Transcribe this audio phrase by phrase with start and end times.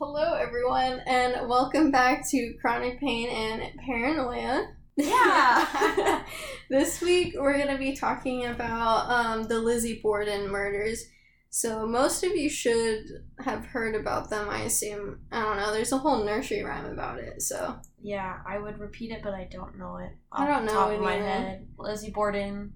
[0.00, 4.68] Hello, everyone, and welcome back to Chronic Pain and Paranoia.
[4.96, 6.22] Yeah.
[6.70, 11.04] this week we're going to be talking about um, the Lizzie Borden murders.
[11.50, 13.06] So, most of you should
[13.40, 15.18] have heard about them, I assume.
[15.32, 17.80] I don't know, there's a whole nursery rhyme about it, so.
[18.00, 20.12] yeah, I would repeat it, but I don't know it.
[20.30, 21.24] I don't know top it of my either.
[21.24, 21.68] head.
[21.76, 22.72] Lizzie Borden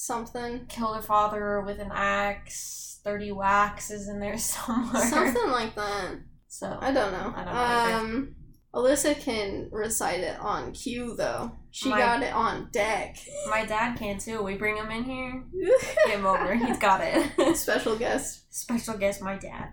[0.00, 0.66] Something.
[0.68, 3.00] killed her father with an axe.
[3.02, 5.02] Thirty waxes in there somewhere.
[5.02, 6.12] Something like that.
[6.46, 7.32] So I don't know.
[7.34, 7.94] I don't know either.
[7.96, 8.34] um,
[8.74, 11.50] Alyssa can recite it on cue, though.
[11.72, 13.16] She My- got it on deck.
[13.50, 14.40] my dad can too.
[14.42, 15.42] We bring him in here.
[16.06, 16.54] Get him over.
[16.54, 17.56] He's got it.
[17.56, 18.44] Special guest.
[18.54, 19.70] Special guest, my dad.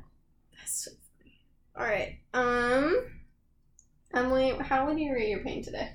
[0.58, 1.34] That's so funny.
[1.78, 2.20] All right.
[2.34, 3.06] Um,
[4.14, 5.92] Emily, how would you rate your pain today?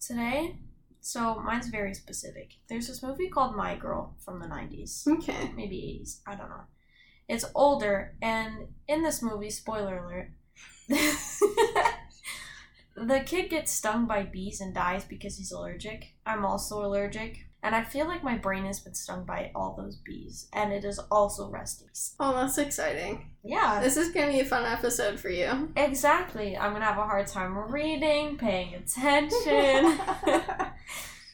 [0.00, 0.58] Today,
[1.08, 2.52] so mine's very specific.
[2.68, 5.06] There's this movie called My Girl from the '90s.
[5.08, 5.50] Okay.
[5.56, 6.20] maybe 80s.
[6.26, 6.66] I don't know.
[7.26, 10.32] It's older, and in this movie, spoiler alert,
[12.96, 16.14] the kid gets stung by bees and dies because he's allergic.
[16.26, 17.47] I'm also allergic.
[17.62, 20.84] And I feel like my brain has been stung by all those bees, and it
[20.84, 21.88] is also resting.
[22.20, 23.30] Oh, that's exciting.
[23.42, 25.70] Yeah, This is gonna be a fun episode for you.
[25.76, 26.56] exactly.
[26.56, 29.98] I'm gonna have a hard time reading, paying attention.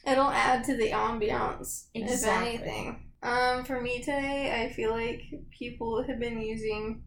[0.07, 2.55] It'll add to the ambiance, Exactly.
[2.55, 3.01] if anything.
[3.23, 7.03] Um, for me today, I feel like people have been using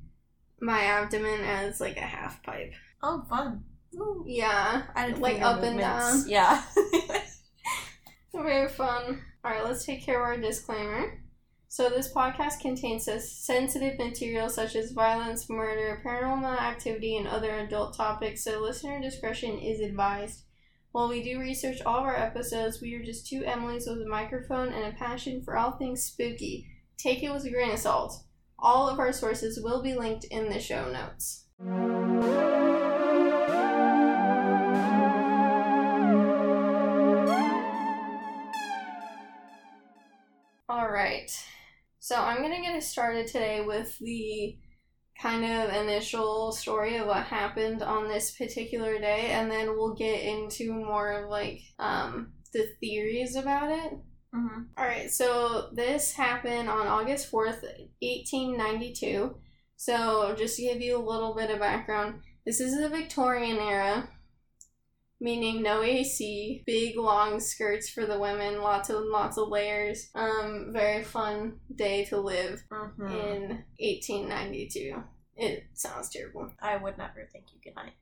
[0.61, 2.73] my abdomen as like a half pipe.
[3.03, 3.65] oh, fun.
[4.27, 6.25] Yeah, I did like up and down.
[6.29, 6.63] Yeah.
[8.39, 9.21] Very fun.
[9.45, 11.21] All right, let's take care of our disclaimer.
[11.67, 17.97] So, this podcast contains sensitive material such as violence, murder, paranormal activity, and other adult
[17.97, 20.45] topics, so listener discretion is advised.
[20.93, 24.09] While we do research all of our episodes, we are just two Emilys with a
[24.09, 26.67] microphone and a passion for all things spooky.
[26.97, 28.23] Take it with a grain of salt.
[28.59, 31.45] All of our sources will be linked in the show notes.
[41.19, 41.45] Right.
[42.01, 44.57] So I'm going to get us started today with the
[45.21, 50.23] kind of initial story of what happened on this particular day and then we'll get
[50.23, 53.93] into more of like um the theories about it.
[54.33, 57.63] hmm All right, so this happened on August 4th,
[58.01, 59.35] 1892.
[59.77, 64.09] So, just to give you a little bit of background, this is the Victorian era,
[65.21, 70.11] meaning no AC, big long skirts for the women, lots of lots of layers.
[70.15, 75.03] Um, very fun day to live hmm in 1892.
[75.37, 76.51] It sounds terrible.
[76.61, 77.61] I would never thank you.
[77.63, 77.95] Good night.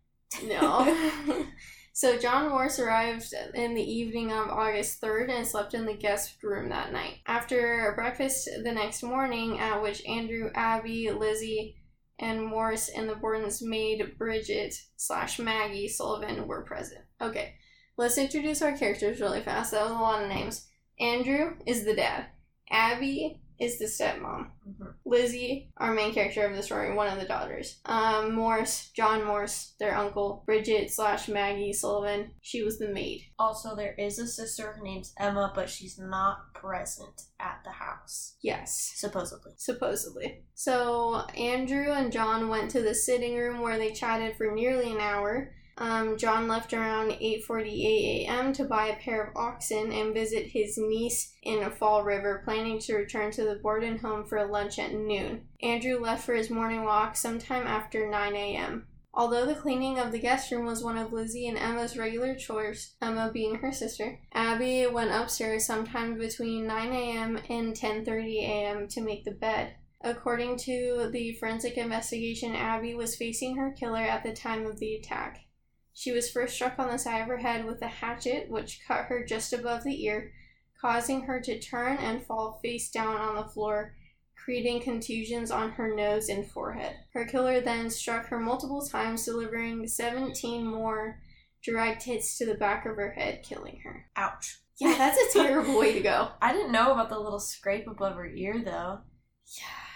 [0.42, 1.46] No.
[1.92, 6.42] so John Morse arrived in the evening of August 3rd and slept in the guest
[6.42, 7.18] room that night.
[7.26, 11.76] After breakfast the next morning, at which Andrew, Abby, Lizzie,
[12.18, 17.02] and Morse and the Borden's maid Bridget slash Maggie Sullivan were present.
[17.20, 17.54] Okay,
[17.96, 19.72] let's introduce our characters really fast.
[19.72, 20.68] That was a lot of names.
[20.98, 22.26] Andrew is the dad.
[22.70, 24.50] Abby is the stepmom.
[24.68, 24.94] Mhm.
[25.04, 27.80] Lizzie, our main character of the story, one of the daughters.
[27.84, 30.42] Um, Morse, John Morse, their uncle.
[30.46, 33.22] Bridget slash Maggie Sullivan, she was the maid.
[33.38, 34.72] Also, there is a sister.
[34.72, 38.92] Her name's Emma, but she's not present at the house, Yes.
[38.96, 39.52] supposedly.
[39.56, 40.44] Supposedly.
[40.54, 45.00] So Andrew and John went to the sitting room where they chatted for nearly an
[45.00, 45.52] hour.
[45.78, 48.52] Um, John left around 8:48 a.m.
[48.54, 52.94] to buy a pair of oxen and visit his niece in Fall River, planning to
[52.94, 55.48] return to the Borden home for lunch at noon.
[55.62, 58.86] Andrew left for his morning walk sometime after 9 a.m.
[59.12, 62.94] Although the cleaning of the guest room was one of Lizzie and Emma's regular chores,
[63.00, 67.38] Emma being her sister, Abby went upstairs sometime between 9 a.m.
[67.48, 68.88] and 10:30 a.m.
[68.88, 69.74] to make the bed.
[70.02, 74.94] According to the forensic investigation, Abby was facing her killer at the time of the
[74.94, 75.45] attack.
[75.98, 79.06] She was first struck on the side of her head with a hatchet, which cut
[79.06, 80.30] her just above the ear,
[80.78, 83.94] causing her to turn and fall face down on the floor,
[84.36, 86.96] creating contusions on her nose and forehead.
[87.14, 91.18] Her killer then struck her multiple times, delivering 17 more
[91.64, 94.04] direct hits to the back of her head, killing her.
[94.16, 94.58] Ouch.
[94.76, 96.28] Yeah, that's a terrible way to go.
[96.42, 98.98] I didn't know about the little scrape above her ear, though.
[99.46, 99.95] Yeah.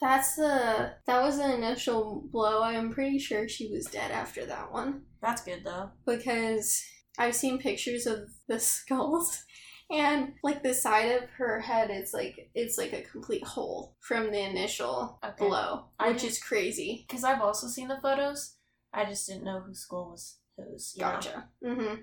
[0.00, 2.62] That's the that was the initial blow.
[2.62, 5.90] I'm pretty sure she was dead after that one That's good, though.
[6.06, 6.82] because
[7.18, 9.44] I've seen pictures of the skulls
[9.90, 14.30] and like the side of her head it's like it's like a complete hole from
[14.30, 15.46] the initial Okay.
[15.48, 17.04] blow, which didn't- is crazy.
[17.06, 18.56] Because I've also seen the photos.
[18.94, 20.94] I just didn't know whose skull was whose.
[20.96, 21.10] you know?
[21.12, 21.48] Gotcha.
[21.62, 21.98] Mhm.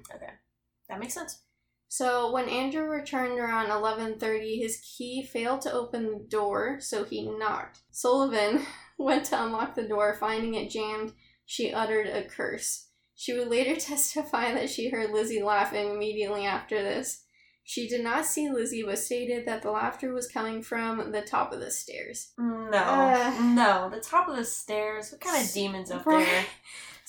[0.90, 1.42] That makes sense.
[1.89, 7.30] So when Andrew returned around 11:30, his key failed to open the door, so he
[7.30, 7.80] knocked.
[7.92, 8.66] Sullivan
[8.98, 11.13] went to unlock the door, finding it jammed,
[11.45, 12.89] she uttered a curse.
[13.16, 17.24] She would later testify that she heard Lizzie laughing immediately after this.
[17.63, 21.51] She did not see Lizzie, but stated that the laughter was coming from the top
[21.51, 22.31] of the stairs.
[22.38, 23.38] No, Uh.
[23.42, 25.12] no, the top of the stairs.
[25.12, 26.25] What kind of demons up Right.
[26.25, 26.45] there?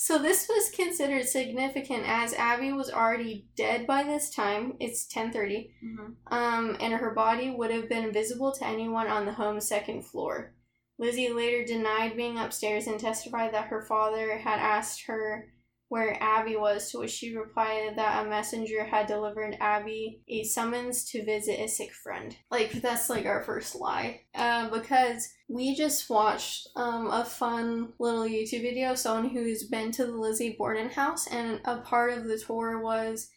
[0.01, 4.77] So this was considered significant as Abby was already dead by this time.
[4.79, 5.73] It's 10:30.
[5.81, 10.07] hmm Um, and her body would have been visible to anyone on the home's second
[10.07, 10.55] floor.
[10.99, 15.53] Lizzie later denied being upstairs and testified that her father had asked her
[15.89, 21.05] where Abby was, to which she replied that a messenger had delivered Abby a summons
[21.11, 22.37] to visit a sick friend.
[22.51, 24.23] Like, that's like our first lie.
[24.35, 29.91] Uh, because we just watched um, a fun little YouTube video of someone who's been
[29.93, 33.31] to the Lizzie Borden house, and a part of the tour was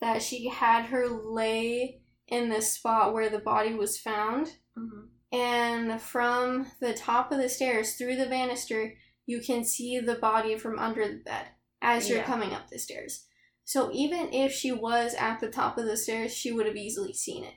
[0.00, 4.48] that she had her lay in the spot where the body was found.
[4.76, 10.16] hmm And from the top of the stairs through the banister, you can see the
[10.16, 11.46] body from under the bed
[11.84, 12.24] as you're Yeah.
[12.26, 13.26] coming up the stairs.
[13.64, 17.12] So even if she was at the top of the stairs, she would have easily
[17.12, 17.54] seen it.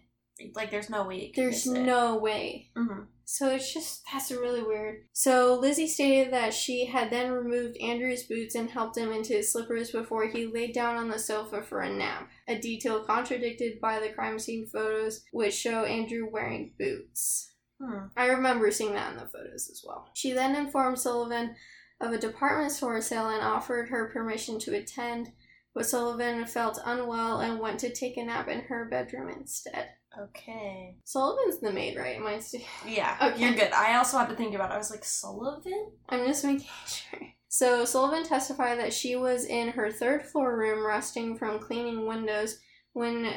[0.54, 2.70] Like, there's no way There's no way.
[2.76, 5.08] hmm So it's just that's really weird.
[5.12, 9.52] So Lizzie stated that she had then removed Andrew's boots and helped him into his
[9.52, 12.30] slippers before he laid down on the sofa for a nap.
[12.48, 17.52] A detail contradicted by the crime scene photos, which show Andrew wearing boots.
[17.82, 18.08] Hmm.
[18.16, 20.10] I remember seeing that in the photos as well.
[20.14, 21.56] She then informed Sullivan
[22.02, 25.32] of a department store sale and offered her permission to attend,
[25.74, 29.90] but Sullivan felt unwell and went to take a nap in her bedroom instead.
[30.20, 30.96] Okay.
[31.04, 32.16] Sullivan's the maid, right?
[32.18, 33.40] Am I st- Yeah, Okay.
[33.42, 33.72] you're good.
[33.72, 34.76] I also had to think about it.
[34.76, 35.92] I was like, Sullivan?
[36.10, 37.20] I'm just making sure.
[37.50, 42.60] So Sullivan testified that she was in her third floor room resting from cleaning windows
[42.94, 43.32] when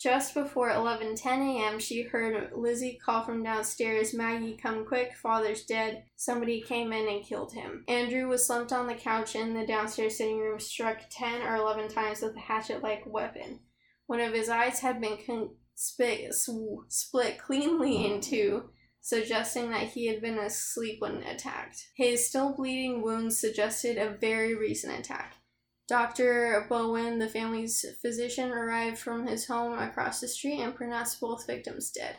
[0.00, 1.78] just before 11:10 a.m.
[1.78, 6.04] she heard Lizzie call from downstairs, "Maggie, come quick, father's dead.
[6.16, 10.16] Somebody came in and killed him." Andrew was slumped on the couch in the downstairs
[10.16, 13.60] sitting room, struck 10 or 11 times with a hatchet-like weapon.
[14.06, 18.70] One of his eyes had been con- split, sw- split cleanly in two
[19.00, 21.88] suggesting that he had been asleep when attacked.
[21.96, 25.34] His still bleeding wounds suggested a very recent attack.
[25.90, 26.66] Dr.
[26.68, 31.90] Bowen, the family's physician, arrived from his home across the street and pronounced both victims
[31.90, 32.14] dead.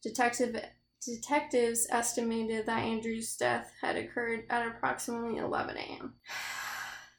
[0.00, 0.64] Detective
[1.04, 6.14] detectives estimated that Andrew's death had occurred at approximately 11 a.m.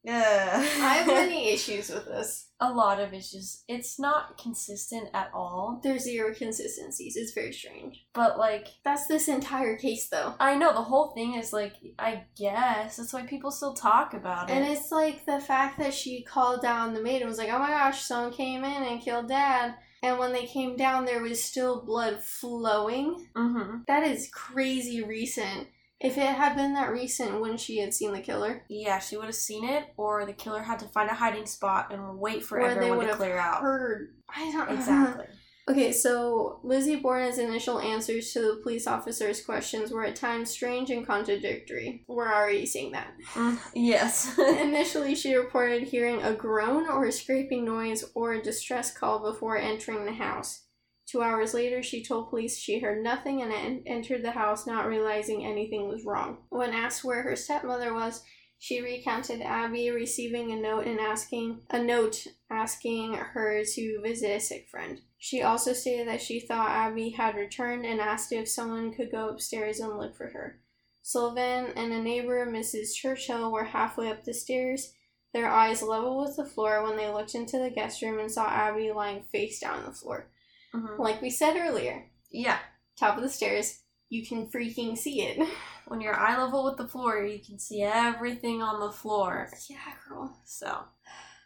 [0.07, 0.51] Yeah.
[0.55, 2.49] I have many issues with this.
[2.61, 3.63] a lot of issues.
[3.67, 5.81] It's not consistent at all.
[5.83, 7.17] There's zero consistencies.
[7.17, 8.05] It's very strange.
[8.13, 10.33] But like That's this entire case, though.
[10.39, 14.49] I know the whole thing is like I guess that's why people still talk about
[14.49, 14.53] it.
[14.53, 17.59] And it's like the fact that she called down the maid and was like, oh
[17.59, 19.75] my gosh, someone came in and killed dad.
[20.03, 23.27] And when they came down, there was still blood flowing.
[23.35, 23.79] mm-hmm.
[23.87, 25.67] That is crazy recent.
[25.99, 28.63] If it had been that recent, wouldn't she have seen the killer?
[28.69, 31.91] Yeah, she would have seen it, or the killer had to find a hiding spot
[31.91, 33.61] and wait for Or they everyone would to have clear out.
[33.61, 34.13] heard.
[34.29, 35.25] I don't Exactly.
[35.69, 40.89] Okay, so Lizzie Borden's initial answers to the police officer's questions were at times strange
[40.91, 42.05] and contradictory.
[42.07, 43.11] We're already seeing that.
[43.33, 44.37] Mm, yes.
[44.39, 49.57] Initially, she reported hearing a groan or a scraping noise or a distress call before
[49.57, 50.61] entering the house.
[51.07, 54.87] Two hours later, she told police she heard nothing and en- entered the house not
[54.87, 56.39] realizing anything was wrong.
[56.49, 58.23] When asked where her stepmother was,
[58.59, 64.39] she recounted Abby receiving a note and asking a note asking her to visit a
[64.39, 65.01] sick friend.
[65.17, 69.29] She also stated that she thought Abby had returned and asked if someone could go
[69.29, 70.59] upstairs and look for her.
[71.03, 72.93] Sullivan and a neighbor, Mrs.
[72.93, 74.91] Churchill, were halfway up the stairs,
[75.33, 78.47] their eyes level with the floor when they looked into the guest room and saw
[78.47, 80.27] Abby lying face down on the floor.
[80.77, 80.99] Mhm.
[80.99, 82.59] Like we said earlier, Yeah.
[82.99, 85.37] top of the stairs, you can freaking see it.
[85.87, 89.49] When you're eye level with the floor, you can see everything on the floor.
[89.69, 90.37] yeah, girl.
[90.43, 90.83] So.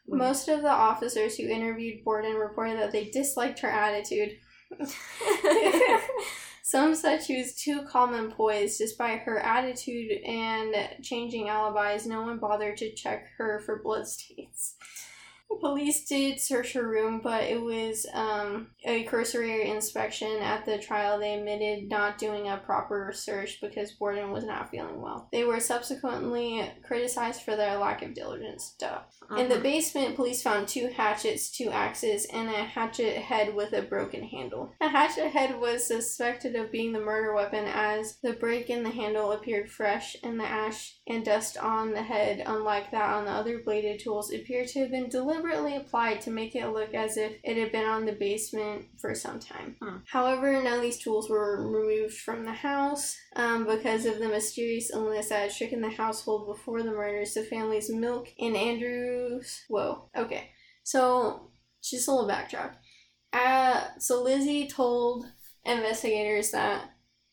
[0.08, 4.32] Most of the officers who interviewed Borden reported that they disliked her attitude.
[6.64, 8.78] Some said she was too calm and poised.
[8.80, 10.74] Despite her attitude and
[11.04, 14.76] changing alibis, no one bothered to check her for bloodstains.
[15.60, 20.38] Police did search her room, but it was um, a cursory inspection.
[20.42, 25.02] At the trial, they admitted not doing a proper search because Borden was not feeling
[25.02, 25.28] well.
[25.32, 28.76] They were subsequently criticized for their lack of diligence.
[28.80, 29.00] Duh.
[29.38, 29.64] In the Mhm.
[29.64, 34.74] basement, police found two hatchets, two axes, and a hatchet head with a broken handle.
[34.80, 38.90] The hatchet head was suspected of being the murder weapon as the break in the
[38.90, 43.32] handle appeared fresh, and the ash and dust on the head, unlike that on the
[43.32, 47.34] other bladed tools, appeared to have been deliberately applied to make it look as if
[47.44, 49.76] it had been on the basement for some time.
[49.82, 49.98] Hmm.
[50.08, 54.92] However, none of these tools were removed from the house um, because of the mysterious
[54.94, 57.34] illness that had stricken the household before the murders.
[57.34, 59.62] The family's milk and Andrew's.
[59.70, 60.10] Whoa.
[60.16, 60.50] Okay.
[60.84, 61.52] So,
[61.84, 62.76] just a little backdrop.
[63.34, 65.26] Uh, so, Lizzie told
[65.66, 66.92] investigators that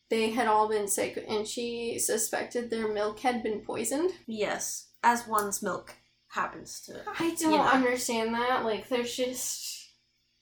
[0.09, 4.11] they had all been sick and she suspected their milk had been poisoned.
[4.27, 5.95] Yes, as one's milk
[6.29, 7.01] happens to.
[7.19, 7.63] I don't You know.
[7.63, 8.63] understand that.
[8.63, 9.78] Like, there's just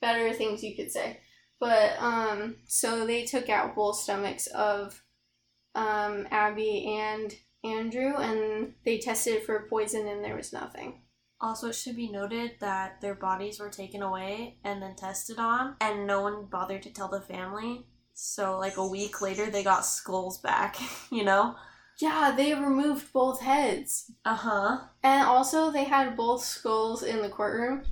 [0.01, 1.19] better things you could say.
[1.59, 5.01] But, um, so they took out both stomachs of,
[5.73, 11.01] um, Abby and Andrew and they tested for poison and there was nothing.
[11.39, 15.75] Also, it should be noted that their bodies were taken away and then tested on,
[15.79, 17.85] and no one bothered to tell the family.
[18.13, 20.77] So, like a week later, they got skulls back,
[21.11, 21.55] you know?
[21.99, 24.11] Yeah, they removed both heads.
[24.25, 24.77] Uh huh.
[25.03, 27.83] And also, they had both skulls in the courtroom,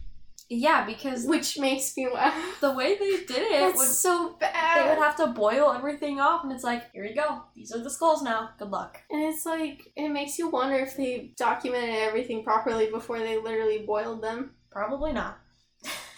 [0.50, 2.60] Yeah, because which makes me laugh.
[2.62, 3.88] the way they did it That's would.
[3.88, 4.84] so bad.
[4.84, 7.42] They would have to boil everything off, and it's like, here you go.
[7.56, 8.52] These are the skulls now.
[8.60, 9.02] Good luck.
[9.10, 13.84] and it's like, it makes you wonder if they documented everything properly before they literally
[13.88, 14.52] boiled them.
[14.72, 15.38] Probably not.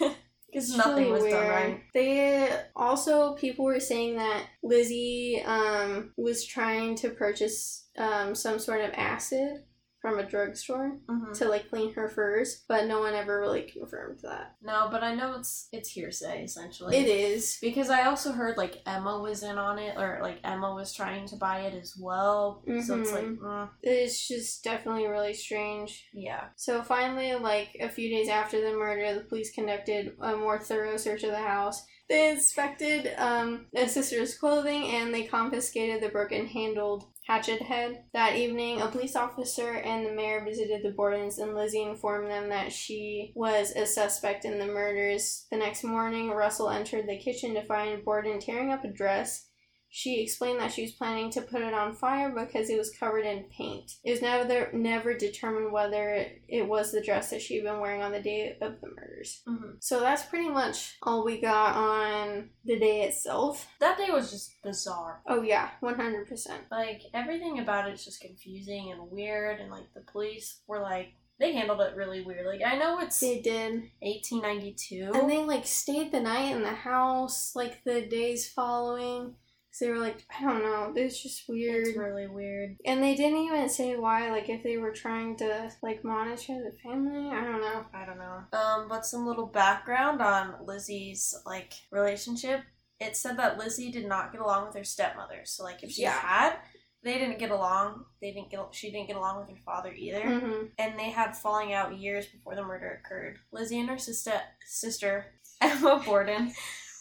[0.50, 1.50] Because nothing really was done weird.
[1.50, 1.82] right.
[1.92, 8.80] They also people were saying that Lizzie um was trying to purchase um some sort
[8.80, 9.64] of acid
[10.08, 14.18] from a drugstore hmm to like clean her furs, but no one ever really confirmed
[14.22, 14.56] that.
[14.62, 16.96] No, but I know it's it's hearsay essentially.
[16.96, 17.58] It is.
[17.60, 21.26] Because I also heard like Emma was in on it, or like Emma was trying
[21.28, 22.62] to buy it as well.
[22.84, 26.08] So it's like, mm, It's just definitely really strange.
[26.14, 26.44] yeah.
[26.56, 30.96] So finally, like a few days after the murder, the police conducted a more thorough
[30.96, 31.84] search of the house.
[32.08, 38.04] They inspected um, the sister's clothing and they confiscated the broken-handled hatchet head.
[38.14, 42.48] That evening, a police officer and the mayor visited the Bordens, and Lizzie informed them
[42.48, 45.46] that she was a suspect in the murders.
[45.50, 49.47] The next morning, Russell entered the kitchen to find Borden tearing up a dress.
[49.90, 53.24] She explained that she was planning to put it on fire because it was covered
[53.24, 53.96] in paint.
[54.04, 58.02] It was never never determined whether it, it was the dress that she'd been wearing
[58.02, 59.42] on the day of the murders.
[59.46, 63.66] hmm So that's pretty much all we got on the day itself.
[63.80, 65.22] That day was just bizarre.
[65.26, 66.64] Oh yeah, one hundred percent.
[66.70, 71.52] Like everything about it's just confusing and weird, and like the police were like they
[71.52, 72.46] handled it really weird.
[72.46, 76.70] Like I know it's They did, 1892, and they like stayed the night in the
[76.70, 79.34] house like the days following.
[79.70, 81.86] Cause they were like, I don't know, it's just weird.
[81.88, 82.76] it's really weird.
[82.86, 86.76] And they didn't even say why, like if they were trying to like monitor the
[86.82, 87.28] family.
[87.30, 87.84] I don't know.
[87.92, 88.40] I don't know.
[88.58, 92.62] Um, but some little background on Lizzie's like relationship.
[92.98, 95.42] It said that Lizzie did not get along with her stepmother.
[95.44, 96.12] So like if she Yeah.
[96.18, 96.56] had,
[97.04, 98.06] they didn't get along.
[98.20, 98.60] They didn't get.
[98.72, 100.22] She didn't get along with her father either.
[100.40, 103.38] hmm And they had falling out years before the murder occurred.
[103.52, 104.32] Lizzie and her sister
[104.66, 105.26] sister
[105.60, 106.52] Emma Borden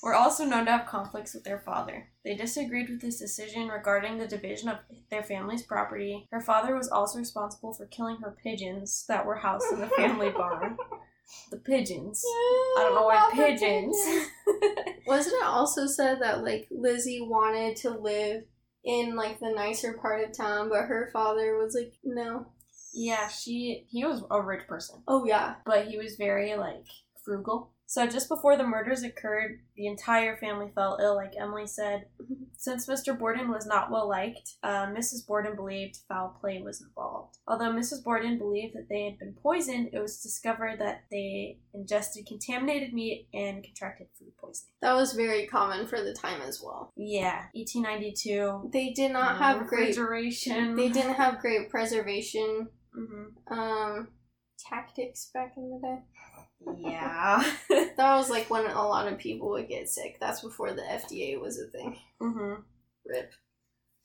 [0.04, 2.10] were also known to have conflicts with their father.
[2.24, 4.78] They disagreed with his decision regarding the division of
[5.10, 6.28] their family's property.
[6.32, 10.30] Her father was also responsible for killing her pigeons that were housed in the family
[10.30, 10.78] barn.
[11.52, 12.24] The pigeons.
[12.26, 13.98] I don't know why pigeons.
[15.08, 18.44] Wasn't it also said that like Lizzie wanted to live
[18.86, 22.48] in like the nicer part of town, but her father was like, no.
[22.94, 25.56] yeah, she he was a rich person, Oh yeah.
[25.66, 26.86] but he was very like
[27.26, 27.72] frugal.
[27.90, 32.08] So just before the murders occurred, the entire family fell ill, like Emily said.
[32.58, 33.18] Since Mr.
[33.18, 35.26] Borden was not well liked, uh, Mrs.
[35.26, 37.38] Borden believed foul play was involved.
[37.48, 38.04] Although Mrs.
[38.04, 43.30] Borden believed that they had been poisoned, it was discovered that they ingested contaminated meat
[43.34, 44.74] and contracted food poisoning.
[44.82, 46.92] That was very common for the time as well.
[46.98, 48.70] Yeah, 1892.
[48.74, 50.76] They did not have great refrigeration.
[50.76, 54.10] they didn't have great preservation hmm um
[54.70, 56.00] tactics back in the day.
[56.78, 57.44] Yeah.
[57.98, 60.18] That was like when a lot of people would get sick.
[60.20, 61.98] That's before the FDA was a thing.
[62.20, 62.54] hmm
[63.06, 63.34] Rip.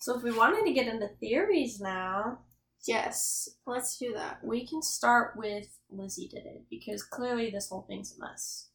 [0.00, 2.38] So if we wanted to get into theories now,
[2.86, 4.42] Yes, let's do that.
[4.44, 8.68] we can start with Lizzie did it because clearly this whole thing's a mess.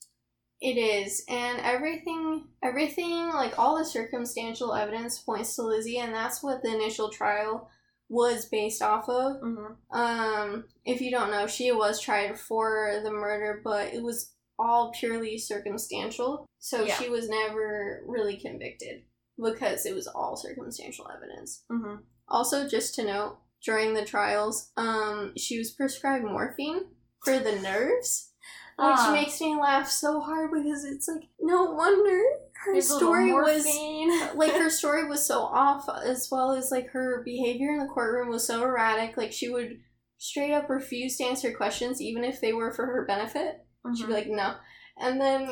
[0.62, 6.42] It is, and everything, everything, like all the circumstantial evidence points to Lizzie, and that's
[6.42, 7.70] what the initial trial
[8.10, 9.42] was based off of.
[9.42, 9.98] Mm-hmm.
[10.00, 14.92] Um, if you don't know, she was tried for the murder, but it was all
[14.98, 16.96] purely circumstantial, so Yeah.
[16.96, 19.04] she was never really convicted
[19.42, 21.64] because it was all circumstantial evidence.
[21.72, 21.98] Mm-hmm.
[22.30, 26.86] Also, just to note, during the trials, um, she was prescribed morphine
[27.24, 28.32] for the nerves.
[28.80, 29.12] Which Ah.
[29.12, 32.22] makes me laugh so hard because it's like no wonder
[32.66, 33.66] her Here's a little story was
[34.36, 38.30] like her story was so off as well as like her behavior in the courtroom
[38.30, 39.80] was so erratic like she would
[40.18, 43.64] straight up refuse to answer questions even if they were for her benefit
[43.96, 44.08] She'd Mhm.
[44.08, 44.56] be like, no.
[45.00, 45.48] And then,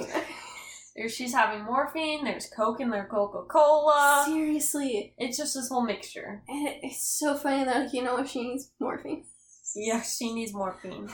[0.95, 2.23] There- she's having morphine.
[2.25, 4.23] There's coke in their Coca Cola.
[4.27, 6.41] seriously, It's just this whole mixture.
[6.47, 9.25] and it- it's so funny that you know what she needs morphine.
[9.75, 11.09] Yeah, she needs morphine.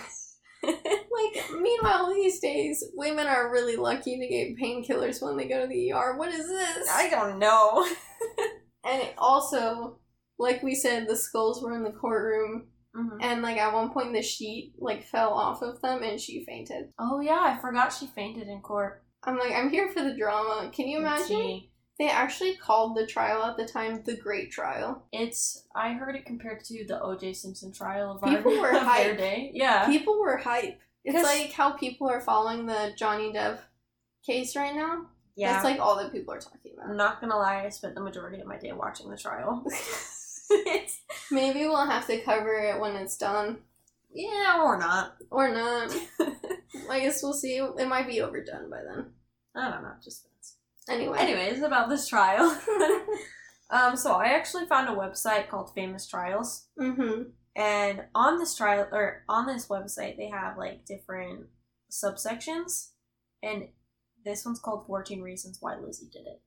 [0.63, 5.68] Like, meanwhile, these days, women are really lucky to get painkillers when they go to
[5.68, 6.18] the ER.
[6.18, 6.88] What is this?
[6.89, 7.88] I don't know.
[8.86, 10.00] and also,
[10.39, 13.18] like we said, the skulls were in the courtroom, Mhm.
[13.22, 16.91] and like at one point the sheet like fell off of them, and she fainted.
[17.00, 19.03] Oh yeah, I forgot she fainted in court.
[19.24, 20.70] I'm like, I'm here for the drama.
[20.74, 21.62] Can you imagine?
[22.01, 25.03] They actually called the trial at the time the Great Trial.
[25.12, 27.34] It's I heard it compared to the O.J.
[27.34, 29.17] Simpson trial of People our were of hyped.
[29.20, 29.51] day.
[29.53, 29.86] Yeah.
[29.86, 30.79] People were hype.
[31.05, 33.60] It's like how people are following the Johnny Depp
[34.25, 35.05] case right now.
[35.36, 35.51] yeah.
[35.53, 36.89] That's like all that people are talking about.
[36.89, 39.63] I'm not gonna lie, I spent the majority of my day watching the trial.
[41.31, 43.60] Maybe we'll have to cover it when it's done.
[44.12, 45.17] yeah, or not.
[45.29, 45.96] Or not.
[46.89, 47.58] I guess we'll see.
[47.58, 49.05] It might be overdone by then.
[49.55, 50.25] I don't know, just.
[50.92, 51.18] Anyway.
[51.20, 52.58] Anyways, about this trial.
[53.70, 56.68] um, so I actually found a website called Famous Trials.
[56.80, 57.24] mm-hmm.
[57.56, 61.48] And on this trial or on this website they have like different
[61.92, 62.92] subsections
[63.44, 63.68] and
[64.24, 66.42] this one's called 14 Reasons Why Lizzie Did It.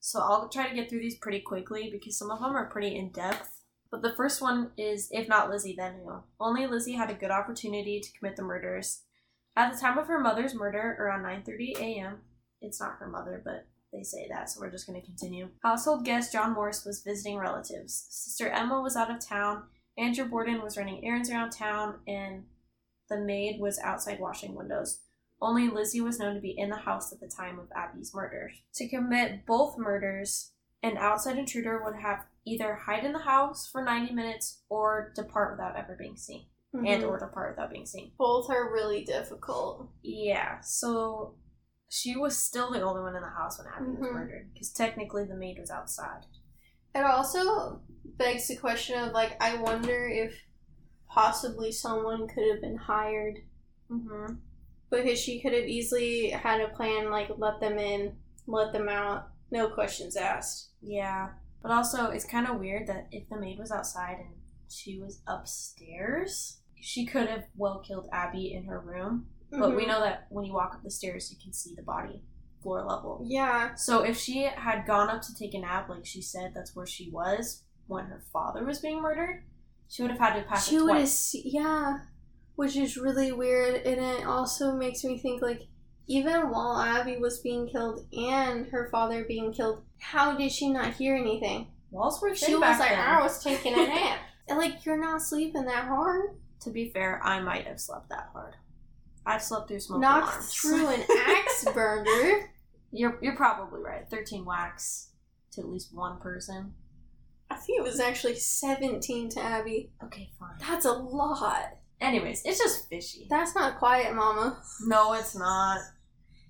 [0.00, 2.96] So I'll try to get through these pretty quickly because some of them are pretty
[2.96, 3.62] in depth.
[3.90, 6.20] But the first one is if not Lizzie, then who?
[6.38, 9.02] Only Lizzie had a good opportunity to commit the murders.
[9.56, 12.18] At the time of her mother's murder, around 9:30 a.m.,
[12.60, 15.48] it's not her mother, but they say that, so we're just going to continue.
[15.62, 18.06] Household guest John Morse was visiting relatives.
[18.10, 19.64] Sister Emma was out of town.
[19.96, 22.44] Andrew Borden was running errands around town, and
[23.08, 25.00] the maid was outside washing windows.
[25.40, 28.50] Only Lizzie was known to be in the house at the time of Abby's murder.
[28.74, 30.52] To commit both murders,
[30.82, 35.52] an outside intruder would have either hide in the house for 90 minutes or depart
[35.52, 36.46] without ever being seen.
[36.74, 37.08] And Mhm.
[37.08, 38.12] or depart without being seen.
[38.18, 39.88] Both are really difficult.
[40.02, 41.34] Yeah, so
[41.88, 44.12] she was still the only one in the house when Abby was Mhm.
[44.12, 46.26] murdered because technically the maid was outside.
[46.94, 50.34] It also begs the question of like, I wonder if
[51.08, 53.38] possibly someone could have been hired
[53.90, 54.34] Mm-hmm.
[54.90, 59.30] because she could have easily had a plan like let them in, let them out,
[59.50, 60.72] no questions asked.
[60.82, 61.30] Yeah,
[61.62, 64.34] but also it's kind of weird that if the maid was outside and
[64.68, 69.30] she was upstairs, she could have well killed Abby in her room.
[69.50, 69.88] But we Mhm.
[69.88, 72.22] know that when you walk up the stairs, you can see the body
[72.62, 73.22] floor level.
[73.24, 76.74] Yeah, So if she had gone up to take a nap, like she said, that's
[76.74, 79.44] where she was when her father was being murdered.
[79.88, 81.10] She would have had to pass she would have.
[81.34, 82.00] Yeah,
[82.56, 85.62] which is really weird, and it also makes me think like,
[86.08, 90.94] even while Abby was being killed and her father being killed, how did she not
[90.94, 91.68] hear anything?
[91.90, 92.98] Walls were She was like, then.
[92.98, 94.18] I was taking a nap.
[94.48, 96.30] And, like, you're not sleeping that hard.
[96.60, 98.56] To be fair, I might have slept that hard.
[99.28, 100.54] I've slept through smoke Knocked alarms.
[100.54, 102.50] through an axe burner.
[102.90, 104.08] You're you're probably right.
[104.08, 105.10] Thirteen whacks
[105.52, 106.74] to at least one person.
[107.50, 109.90] I think it was actually 17 to Abby.
[110.04, 110.50] Okay, fine.
[110.60, 111.76] That's a lot.
[112.00, 113.26] Anyways, it's just fishy.
[113.30, 114.60] That's not quiet, Mama.
[114.86, 115.80] No, it's not.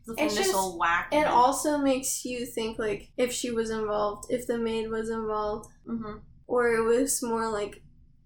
[0.07, 1.09] The It's initial just- whack.
[1.13, 5.71] It also makes you think, like, if she was involved, if the maid was involved,
[5.87, 6.17] hmm
[6.49, 7.81] or it was more like,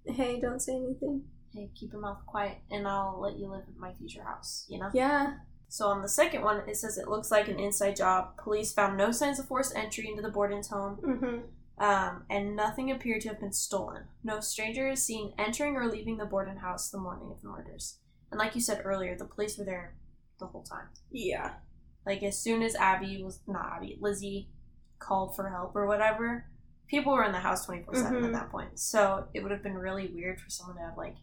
[0.06, 1.24] hey, don't say anything.
[1.54, 4.64] Hey, keep your mouth quiet, and I'll let you live at my future house.
[4.68, 4.90] You know.
[4.92, 5.34] Yeah.
[5.68, 8.36] So on the second one, it says it looks like an inside job.
[8.36, 11.82] Police found no signs of forced entry into the Borden's home, Mm-hmm.
[11.82, 14.02] um, and nothing appeared to have been stolen.
[14.22, 17.98] No stranger is seen entering or leaving the Borden house the morning of the murders.
[18.30, 19.94] And like you said earlier, the police were there
[20.38, 20.88] the whole time.
[21.10, 21.52] Yeah.
[22.04, 24.48] Like as soon as Abby was not Abby, Lizzie
[24.98, 26.46] called for help or whatever,
[26.88, 28.26] people were in the house twenty four seven Mhm.
[28.26, 28.78] at that point.
[28.78, 31.16] So it would have been really weird for someone to have like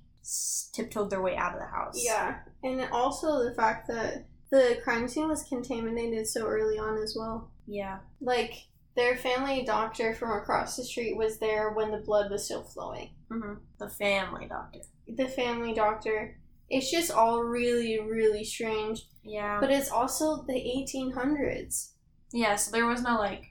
[0.74, 2.02] tiptoed their way out of the house.
[2.04, 2.40] Yeah.
[2.64, 7.52] And also the fact that the crime scene was contaminated so early on as well.
[7.68, 8.00] Yeah.
[8.22, 8.54] Like,
[8.96, 13.12] their family doctor from across the street was there when the blood was still flowing.
[13.32, 14.80] hmm The family doctor.
[15.08, 16.38] The family doctor.
[16.70, 19.04] It's just all really, really strange.
[19.24, 19.60] Yeah.
[19.60, 21.92] But it's also the 1800s.
[22.34, 22.56] yeah.
[22.56, 23.46] So there was no like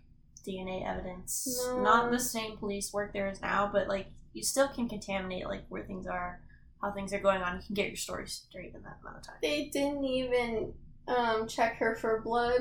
[0.46, 1.46] DNA evidence.
[1.68, 1.83] No.
[1.83, 5.64] Not the same police work there is now, but like you still can contaminate like
[5.68, 6.40] where things are,
[6.82, 7.56] how things are going on.
[7.56, 9.36] You can get your story straight in that amount of time.
[9.42, 10.72] They didn't even
[11.08, 12.60] um, check her for blood.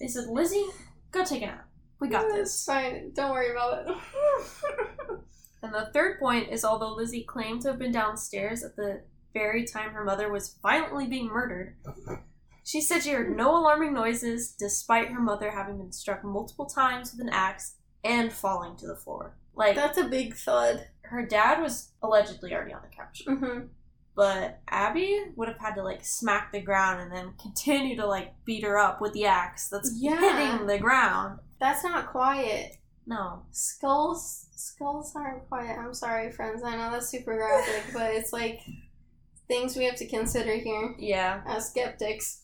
[0.00, 0.66] They said, Lizzie,
[1.10, 1.68] go take a nap.
[2.00, 2.64] We got It's this.
[2.64, 3.12] fine.
[3.14, 3.96] Don't worry about it.
[5.62, 9.00] And the third point is although Lizzie claimed to have been downstairs at the
[9.32, 11.76] very time her mother was violently being murdered,
[12.64, 17.12] she said she heard no alarming noises despite her mother having been struck multiple times
[17.12, 19.38] with an axe and falling to the floor.
[19.56, 20.88] Like, That's a big thud.
[21.02, 23.22] her dad was allegedly already on the couch.
[23.26, 23.66] hmm
[24.16, 28.32] but Abby would have had to like smack the ground and then continue to like
[28.44, 30.20] beat her up with the axe that's Yeah.
[30.20, 31.40] hitting the ground.
[31.58, 32.76] That's not quiet.
[33.06, 33.42] No.
[33.50, 35.76] Skulls skulls aren't quiet.
[35.80, 36.62] I'm sorry, friends.
[36.62, 38.60] I know that's super graphic, but it's like
[39.48, 41.42] things we have to consider here Yeah.
[41.44, 42.42] as skeptics.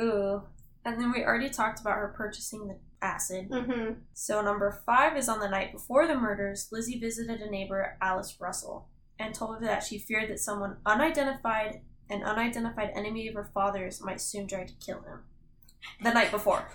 [0.00, 0.42] Ooh.
[0.86, 3.50] And then we already talked about her purchasing the acid.
[3.50, 3.94] Mm-hmm.
[4.14, 8.36] So number five is on the night before the murders, Lizzie visited a neighbor, Alice
[8.40, 8.88] Russell,
[9.18, 14.00] and told her that she feared that someone unidentified, an unidentified enemy of her father's,
[14.02, 15.20] might soon try to kill him.
[16.02, 16.68] The night before.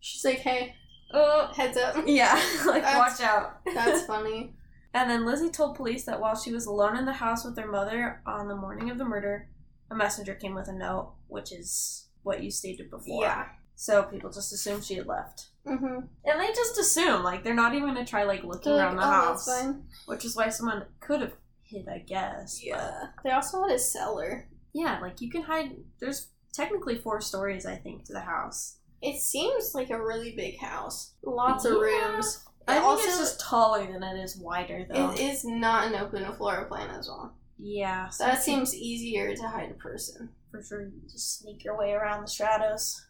[0.00, 0.74] She's like, hey,
[1.14, 2.04] Uh, heads up.
[2.06, 2.34] yeah,
[2.66, 3.60] like That's- watch out.
[3.72, 4.54] That's funny.
[4.94, 7.66] And then Lizzie told police that while she was alone in the house with her
[7.70, 9.48] mother on the morning of the murder,
[9.90, 13.24] a messenger came with a note, which is what you stated before.
[13.24, 13.46] Yeah.
[13.74, 15.46] So people just assumed she had left.
[15.66, 16.00] Mm-hmm.
[16.24, 19.06] And they just assume, like, they're not even gonna try, like, looking They're around like,
[19.06, 19.46] the oh, house.
[19.46, 19.84] that's fine.
[20.06, 22.58] Which is why someone could have hid, I guess.
[22.60, 23.00] but- Yeah.
[23.24, 24.48] They also had a cellar.
[24.72, 25.76] yeah, like, you can hide.
[26.00, 28.78] There's technically four stories, I think, to the house.
[29.00, 31.14] It seems like a really big house.
[31.24, 32.44] Lots of rooms.
[32.68, 35.10] I think also, it's just taller than it is wider, though.
[35.10, 37.34] it is not an open floor plan as well.
[37.58, 38.08] yeah.
[38.08, 40.30] so That seems easier to hide a person.
[40.52, 43.04] For sure, you just sneak your way around the shadows.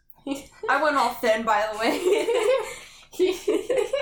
[0.69, 2.27] I went all thin, by the way.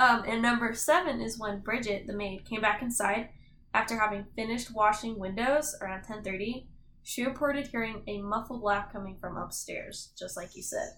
[0.00, 3.28] Um, and number seven is when Bridget, the maid, came back inside
[3.74, 6.68] after having finished washing windows around 10:30.
[7.02, 10.88] She reported hearing a muffled laugh coming from upstairs, just like you said.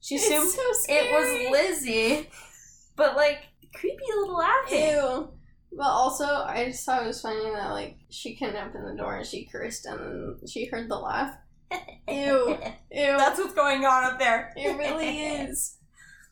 [0.00, 2.28] She assumed so it was Lizzie,
[2.94, 4.88] but like creepy little laughing.
[4.88, 5.32] Ew.
[5.72, 9.16] But also, I just thought it was funny that like she couldn't open the door
[9.16, 11.36] and she cursed and then she heard the laugh.
[11.70, 12.58] Ew.
[12.90, 13.16] Ew.
[13.16, 14.52] That's what's going on up there.
[14.56, 15.78] it really is.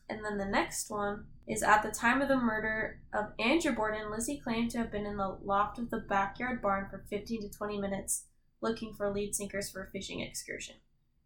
[0.09, 4.11] And then the next one is at the time of the murder of Andrew Borden,
[4.11, 7.49] Lizzie claimed to have been in the loft of the backyard barn for 15 to
[7.49, 8.25] 20 minutes
[8.61, 10.75] looking for lead sinkers for a fishing excursion.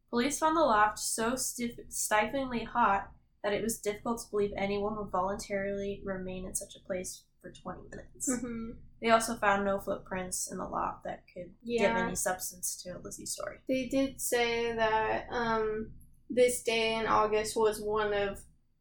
[0.09, 3.11] Police found the loft so stiff, stiflingly hot
[3.43, 7.51] that it was difficult to believe anyone would voluntarily remain in such a place for
[7.51, 8.41] 20 minutes.
[8.41, 12.97] hmm They also found no footprints in the loft that could give any substance to
[13.03, 13.57] Lizzie's story.
[13.67, 15.91] They did say that um
[16.29, 18.39] this day in August was one of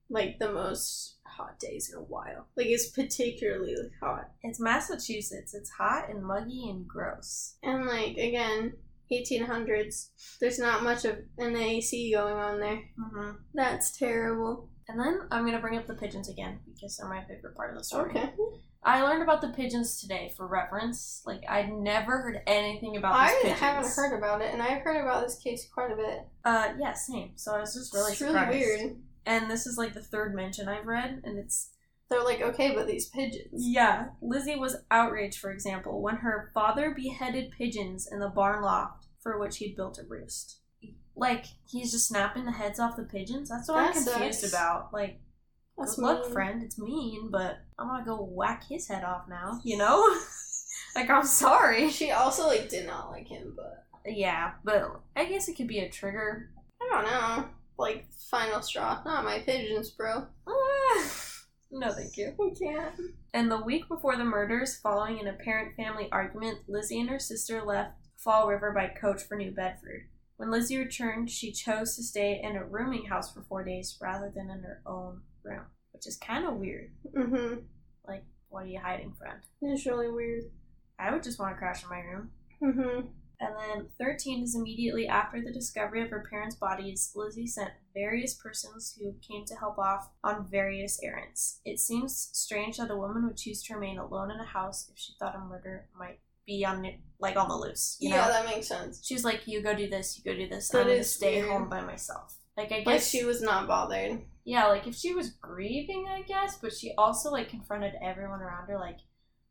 [0.08, 2.46] like the most hot days in a while.
[2.56, 4.30] Like it's particularly hot.
[4.42, 5.54] It's Massachusetts.
[5.54, 7.56] It's hot and muggy and gross.
[7.62, 8.74] And like again,
[9.12, 10.10] 1800s.
[10.40, 12.80] There's not much of an AC going on there.
[12.98, 13.30] Mm-hmm.
[13.54, 14.68] That's terrible.
[14.88, 17.78] And then I'm gonna bring up the pigeons again because they're my favorite part of
[17.78, 18.10] the story.
[18.10, 18.30] Okay.
[18.86, 21.22] I learned about the pigeons today for reference.
[21.26, 23.60] Like I'd never heard anything about I these pigeons.
[23.60, 26.20] haven't heard about it, and I've heard about this case quite a bit.
[26.44, 27.32] Uh, yeah, same.
[27.34, 28.96] So I was just really it's really weird.
[29.26, 31.70] And this is like the third mention I've read, and it's
[32.08, 33.48] They're like, okay, but these pigeons.
[33.54, 34.10] yeah.
[34.22, 39.36] Lizzie was outraged, for example, when her father beheaded pigeons in the barn loft for
[39.40, 40.60] which he'd built a roost.
[41.16, 43.48] Like he's just snapping the heads off the pigeons.
[43.48, 44.52] That's what I'm confused sucks.
[44.52, 44.92] about.
[44.92, 45.18] Like
[45.78, 46.32] That's luck, mean.
[46.32, 46.62] friend.
[46.62, 49.60] It's mean, but I'm gonna go whack his head off now.
[49.64, 50.16] You know?
[50.94, 51.90] like, I'm sorry.
[51.90, 55.80] She also like did not like him, but Yeah, but I guess it could be
[55.80, 56.50] a trigger.
[56.80, 57.48] I don't know.
[57.78, 59.02] Like final straw.
[59.04, 60.26] Not my pigeons, bro.
[61.70, 62.32] No, thank you.
[62.40, 62.94] I can't.
[63.34, 67.62] And the week before the murders, following an apparent family argument, Lizzie and her sister
[67.62, 70.08] left Fall River by coach for New Bedford.
[70.36, 74.32] When Lizzie returned, she chose to stay in a rooming house for four days rather
[74.34, 76.90] than in her own room, which is kind of weird.
[77.16, 77.60] Mm-hmm.
[78.06, 79.36] Like, what are you hiding, from?
[79.62, 80.44] It's really weird.
[80.98, 82.30] I would just want to crash in my room.
[82.62, 83.06] Mm-hmm.
[83.38, 88.34] And then 13 is immediately after the discovery of her parents' bodies, Lizzie sent various
[88.34, 91.60] persons who came to help off on various errands.
[91.64, 94.98] It seems strange that a woman would choose to remain alone in a house if
[94.98, 96.86] she thought a murder might be on
[97.18, 97.96] like on the loose.
[98.00, 99.04] You yeah, know, that makes sense.
[99.04, 100.68] she's like, "You go do this, you go do this.
[100.68, 101.48] That I'm gonna stay weird.
[101.50, 104.22] home by myself." Like I guess Like she was not bothered.
[104.44, 108.68] yeah, like if she was grieving, I guess, but she also like confronted everyone around
[108.68, 108.98] her, like,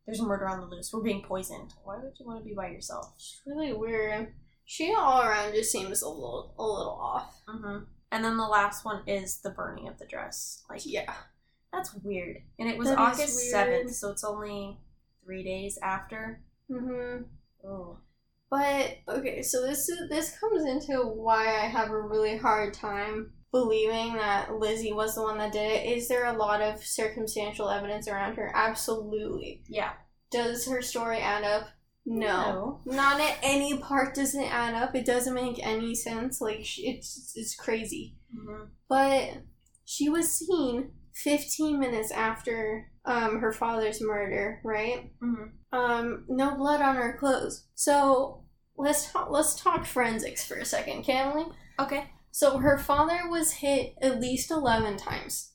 [0.06, 0.92] "There's a murder on the loose.
[0.94, 1.74] We're being poisoned.
[1.84, 4.34] Why would you want to be by yourself?" It's really weird.
[4.66, 7.42] She all around just seems a little a little off.
[7.48, 10.64] hmm And then the last one is the burning of the dress.
[10.70, 11.14] Like, Yeah.
[11.72, 12.38] that's weird.
[12.58, 14.80] And it was That August 7th, so it's only
[15.24, 16.42] three days after.
[16.72, 17.24] Mm-hmm.
[17.68, 17.98] Oh.
[18.56, 23.34] But okay, so this is this comes into why I have a really hard time
[23.52, 25.98] believing that Lizzie was the one that did it.
[25.98, 28.54] Is there a lot of circumstantial evidence around her?
[28.56, 29.62] Absolutely.
[29.68, 29.92] Yeah.
[30.32, 31.68] Does her story add up?
[32.06, 32.80] No.
[32.86, 34.96] Not at any part does it add up.
[34.96, 36.40] It doesn't make any sense.
[36.40, 38.16] Like it's it's crazy.
[38.34, 39.44] hmm But
[39.84, 45.12] she was seen 15 minutes after um, her father's murder, right?
[45.22, 47.66] hmm Um, no blood on her clothes.
[47.76, 48.45] So
[48.78, 51.46] let's talk, let's talk forensics for a second, can we?
[51.80, 52.10] Okay.
[52.32, 55.52] So her father was hit at least 11 times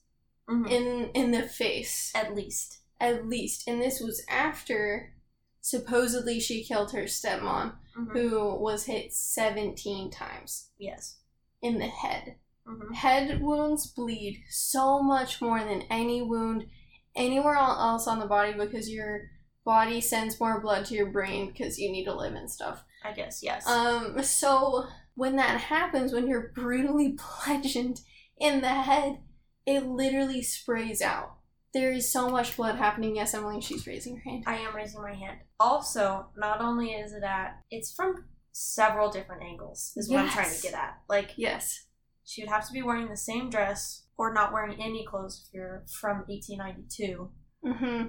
[0.48, 2.78] hmm in in the face, At least.
[2.98, 5.12] at least, and this was after
[5.60, 11.18] supposedly she killed her stepmom, hmm who was hit 17 times Yes.
[11.62, 12.36] in the head.
[12.66, 16.66] hmm Head wounds bleed so much more than any wound
[17.14, 19.30] anywhere else on the body because your
[19.64, 22.82] body sends more blood to your brain because you need to live and stuff.
[23.04, 23.66] I guess yes.
[23.66, 28.00] Um, so when that happens, when you're brutally bludgeoned
[28.38, 29.18] in the head,
[29.66, 31.36] it literally sprays out.
[31.72, 33.14] There is so much blood happening.
[33.14, 34.44] Yes, Emily, she's raising her hand.
[34.46, 35.38] I am raising my hand.
[35.60, 39.92] Also, not only is it at, it's from several different angles.
[39.96, 40.98] Is what I'm trying to get at.
[41.08, 41.86] Like Yes.
[42.24, 45.54] she would have to be wearing the same dress or not wearing any clothes if
[45.54, 47.30] you're from 1892.
[47.64, 48.06] Mm-hmm.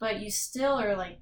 [0.00, 1.18] But you still are like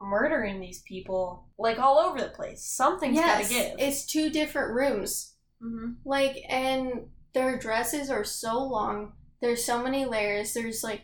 [0.00, 2.64] murdering these people like all over the place.
[2.64, 3.76] Something's yes, gotta give.
[3.78, 5.34] it's two different rooms.
[5.60, 9.12] hmm Like, and their dresses are so long.
[9.40, 10.54] There's so many layers.
[10.54, 11.02] There's like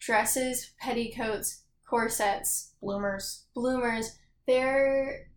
[0.00, 3.46] dresses, petticoats, corsets, Bloomers.
[3.54, 4.18] bloomers.
[4.46, 5.28] There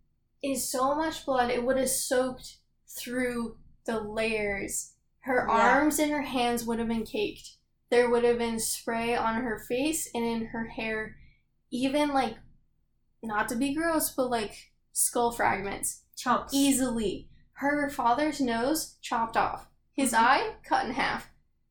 [0.42, 1.50] is so much blood.
[1.50, 2.56] It would have soaked
[2.98, 4.92] through the layers.
[5.20, 5.54] Her Yeah.
[5.54, 7.56] arms and her hands would have been caked.
[7.90, 11.16] There would have been spray on her face and in her hair.
[11.70, 12.36] Even like,
[13.26, 16.52] not to be gross, but like skull fragments Chunks.
[16.54, 17.28] easily.
[17.54, 19.68] Her father's nose chopped off.
[19.94, 20.18] His Mhm.
[20.18, 21.30] eye cut in half.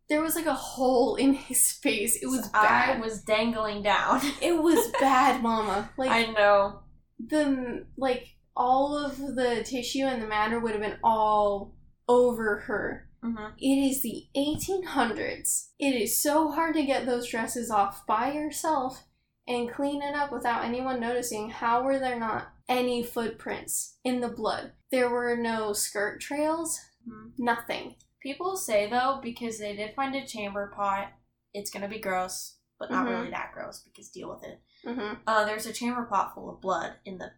[0.10, 2.16] There was like a hole in his face.
[2.22, 2.98] It was His bad.
[2.98, 4.22] eye was dangling down.
[4.42, 5.90] it was bad, mama.
[5.98, 6.82] Like I know.
[7.20, 11.76] the like all of the tissue and the matter would have been all
[12.08, 13.10] over her.
[13.22, 15.70] hmm It is the 1800s.
[15.80, 19.04] It is so hard to get those dresses off by yourself
[19.48, 21.50] and clean it up without anyone noticing.
[21.50, 24.74] How were there not any footprints in the blood?
[24.92, 27.34] There were no skirt trails, Mhm.
[27.38, 27.96] nothing.
[28.22, 31.12] People say though, because they did find a chamber pot,
[31.54, 33.10] it's gonna be gross, but not Mhm.
[33.10, 34.62] really that gross because deal with it.
[34.86, 35.22] Mm-hmm.
[35.28, 37.32] Uh, there's a chamber pot full of blood in the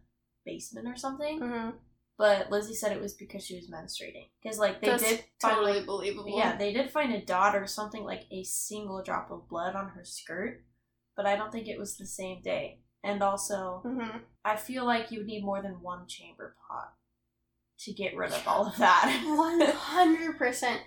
[0.44, 1.76] basement or something, Mm-hmm.
[2.16, 4.30] but Lizzie said it was because she was menstruating.
[4.42, 6.38] Because like they That's did find totally like, believable.
[6.38, 9.90] yeah, they did find a dot or something like a single drop of blood on
[9.90, 10.64] her skirt,
[11.18, 12.78] but I don't think it was the same day.
[13.04, 14.18] And also, Mm-hmm.
[14.44, 16.94] I feel like you would need more than one chamber pot
[17.80, 19.24] to get rid of all of that.
[19.26, 20.80] One hundred percent.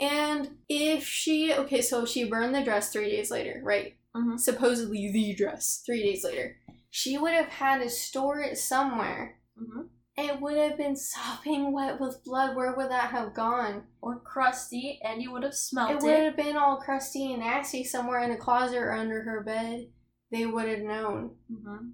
[0.00, 3.96] And if she okay, so she burned the dress three days later, right?
[4.14, 4.38] Mhm.
[4.38, 6.56] Supposedly the dress three days later.
[6.90, 9.40] She would have had to store it somewhere.
[9.56, 9.82] hmm
[10.20, 12.56] It would have been sopping wet with blood.
[12.56, 13.84] Where would that have gone?
[14.02, 16.02] Or crusty, and you would have smelled It it.
[16.02, 19.88] would have been all crusty and nasty somewhere in a closet or under her bed.
[20.32, 21.36] They would have known.
[21.48, 21.90] hmm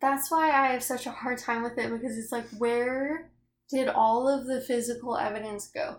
[0.00, 3.32] That's why I have such a hard time with it because it's like, where
[3.68, 5.98] did all of the physical evidence go?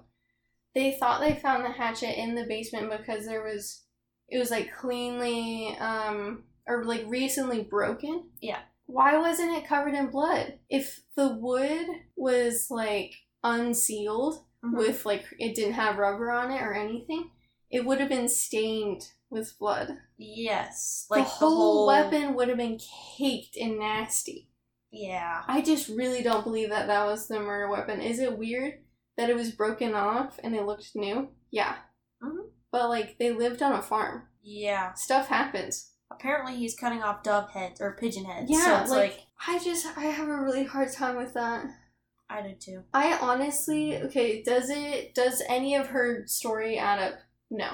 [0.73, 3.83] They thought they found the hatchet in the basement because there was,
[4.29, 8.29] it was like cleanly, um, or like recently broken.
[8.41, 8.59] Yeah.
[8.87, 10.59] Why wasn't it covered in blood?
[10.69, 14.77] If the wood was like unsealed Mhm.
[14.77, 17.31] with like, it didn't have rubber on it or anything,
[17.69, 19.99] it would have been stained with blood.
[20.17, 22.79] Yes, Like the, like whole weapon would have been
[23.17, 24.49] caked and nasty.
[24.89, 28.01] Yeah, I just really don't believe that that was the murder weapon.
[28.01, 28.81] Is it weird
[29.17, 31.29] that it was broken off and it looked new?
[31.51, 31.75] Yeah.
[32.23, 32.51] Mhm.
[32.71, 34.29] But like they lived on a farm.
[34.41, 34.93] yeah.
[34.93, 35.91] Stuff happens.
[36.11, 38.49] Apparently, he's cutting off dove heads or pigeon heads.
[38.49, 41.65] Yeah, so it's like, like, I just I have a really hard time with that.
[42.29, 42.83] I did too.
[42.93, 47.19] I honestly okay, does it does any of her story add up?
[47.49, 47.69] No.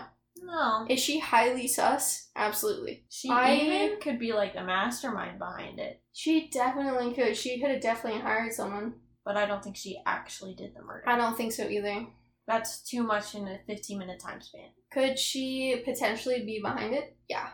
[0.46, 2.30] No, Is she highly sus?
[2.36, 3.06] Absolutely.
[3.10, 7.38] she I- even could be like a mastermind behind it, She definitely could.
[7.38, 8.96] She could have definitely hired someone.
[9.24, 11.08] but I don't think she actually did the murder.
[11.08, 12.08] I don't think so either.
[12.46, 14.70] That's too much in a 15 minute time span.
[14.92, 17.16] Could she potentially be behind it?
[17.30, 17.48] Yeah.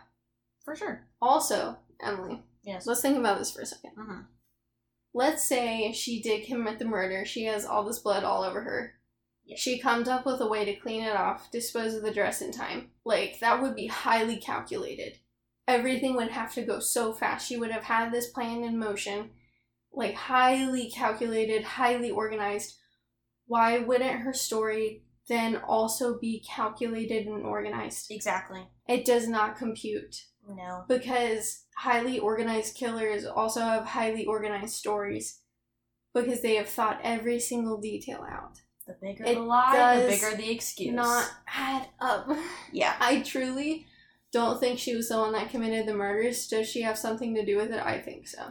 [0.70, 1.08] For sure.
[1.20, 2.86] Also, Emily, Yes.
[2.86, 4.22] let's think about this for a 2nd hmm
[5.16, 7.26] Let's say she did commit the murder.
[7.26, 8.94] She has all this blood all over her.
[9.44, 9.58] Yeah.
[9.58, 12.52] She comes up with a way to clean it off, dispose of the dress in
[12.52, 12.92] time.
[13.04, 15.18] Like, that would be highly calculated.
[15.68, 17.48] Everything would have to go so fast.
[17.48, 19.32] She would have had this plan in motion,
[19.92, 22.78] like, highly calculated, highly organized.
[23.48, 28.12] Why wouldn't her story then also be calculated and organized?
[28.12, 28.68] Exactly.
[28.88, 30.84] It does not compute No.
[30.88, 35.40] because highly organized killers also have highly organized stories
[36.14, 38.60] because they have thought every single detail out.
[38.88, 40.94] The bigger It the lie, the bigger the excuse.
[40.96, 42.28] not add up.
[42.74, 42.96] yeah.
[43.00, 43.86] I truly
[44.32, 46.48] don't think she was the one that committed the murders.
[46.48, 47.84] Does she have something to do with it?
[47.86, 48.42] I think so.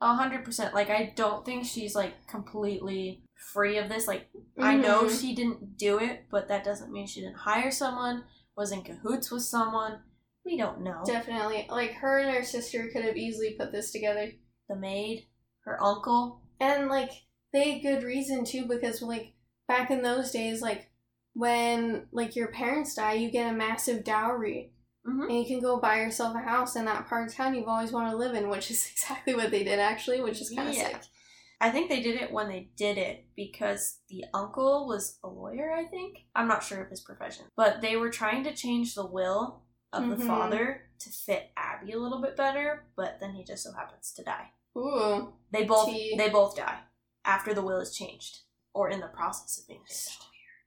[0.00, 0.74] A hundred percent.
[0.74, 4.06] Like I don't think she's like completely free of this.
[4.06, 5.20] Like I know Mhm.
[5.20, 8.22] she didn't do it, but that doesn't mean she didn't hire someone,
[8.56, 10.02] was in cahoots with someone.
[10.48, 11.02] We don't know.
[11.04, 11.66] Definitely.
[11.70, 14.30] Like her and her sister could have easily put this together.
[14.68, 15.26] the maid,
[15.64, 16.42] her uncle.
[16.60, 17.10] And like
[17.52, 19.34] they had good reason too because like
[19.66, 20.90] back in those days like
[21.34, 24.72] when like your parents die you get a massive dowry
[25.06, 25.28] Mhm.
[25.28, 27.92] and you can go buy yourself a house in that part of town you've always
[27.92, 30.74] wanted to live in which is exactly what they did actually which is kind of
[30.74, 30.88] Yeah.
[30.88, 31.02] sick
[31.60, 35.72] I think they did it when they did it because the uncle was a lawyer,
[35.72, 36.18] I think.
[36.36, 37.46] I'm not sure of his profession.
[37.56, 40.26] But they were trying to change the will of the Mhm.
[40.26, 44.22] father to fit Abby a little bit better, but then he just so happens to
[44.24, 44.52] die.
[44.76, 46.14] ooh They both Tea.
[46.16, 46.80] they both die
[47.24, 48.40] after the will is changed
[48.74, 50.24] or in the process of being changed.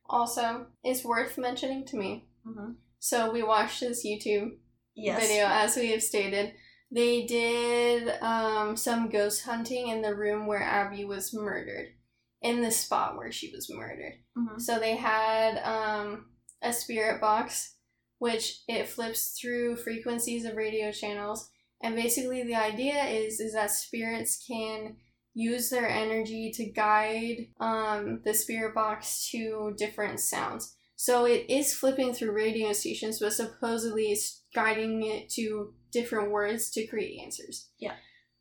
[0.09, 2.71] also it's worth mentioning to me Mm-hmm.
[2.99, 4.57] so we watched this youtube
[4.95, 5.21] Yes.
[5.21, 6.55] video as we have stated
[6.91, 11.93] they did um, some ghost hunting in the room where abby was murdered
[12.41, 14.59] in the spot where she was murdered Mhm.
[14.59, 16.31] so they had um,
[16.61, 17.77] a spirit box
[18.21, 21.49] which it flips through frequencies of radio channels
[21.81, 24.95] and basically the idea is is that spirits can
[25.33, 31.73] use their energy to guide um, the spirit box to different sounds so it is
[31.73, 37.71] flipping through radio stations, but supposedly it's guiding it to different words to create answers.
[37.79, 37.95] Yeah.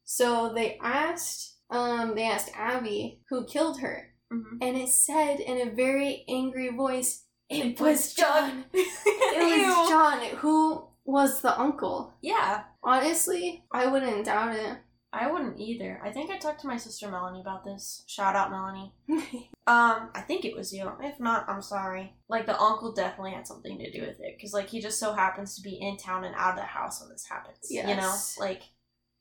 [0.04, 4.58] So they asked, um, they asked Abby who killed her, Mhm.
[4.60, 8.64] and it said in a very angry voice, "It was John.
[8.74, 10.20] It was John.
[10.38, 12.62] Who was the uncle?" Yeah.
[12.82, 14.78] Honestly, I wouldn't doubt it.
[15.12, 16.00] I wouldn't either.
[16.04, 18.04] I think I talked to my sister Melanie about this.
[18.06, 18.92] Shout out Melanie.
[19.66, 20.90] Um, I think it was you.
[21.00, 22.16] If not, I'm sorry.
[22.28, 25.12] Like the uncle definitely had something to do with it because like he just so
[25.12, 27.68] happens to be in town and out of the house when this happens.
[27.70, 27.88] Yes.
[27.88, 28.12] You know,
[28.44, 28.62] like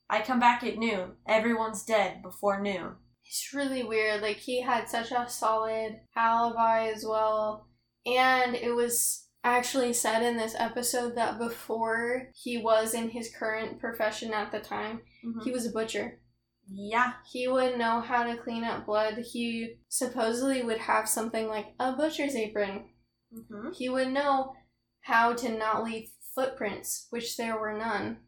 [0.08, 1.12] I come back at noon.
[1.28, 2.96] Everyone's dead before noon.
[3.24, 4.22] It's really weird.
[4.22, 7.68] Like he had such a solid alibi as well.
[8.06, 13.78] And it was actually said in this episode that before he was in his current
[13.80, 15.42] profession at the time, Mhm.
[15.44, 16.20] he was a butcher.
[16.68, 17.14] Yeah.
[17.30, 19.18] He would know how to clean up blood.
[19.18, 22.90] He supposedly would have something like a butcher's apron.
[23.32, 24.54] hmm He would know
[25.02, 28.18] how to not leave footprints, which there were none.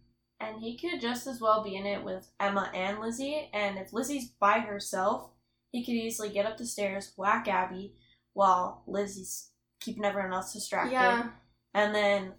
[0.40, 3.48] And he could just as well be in it with Emma and Lizzie.
[3.52, 5.30] And if Lizzie's by herself,
[5.70, 7.94] he could easily get up the stairs, whack Abby,
[8.32, 9.51] while Lizzie's
[9.82, 10.92] keeping everyone else distracted.
[10.92, 11.30] Yeah.
[11.74, 12.34] and then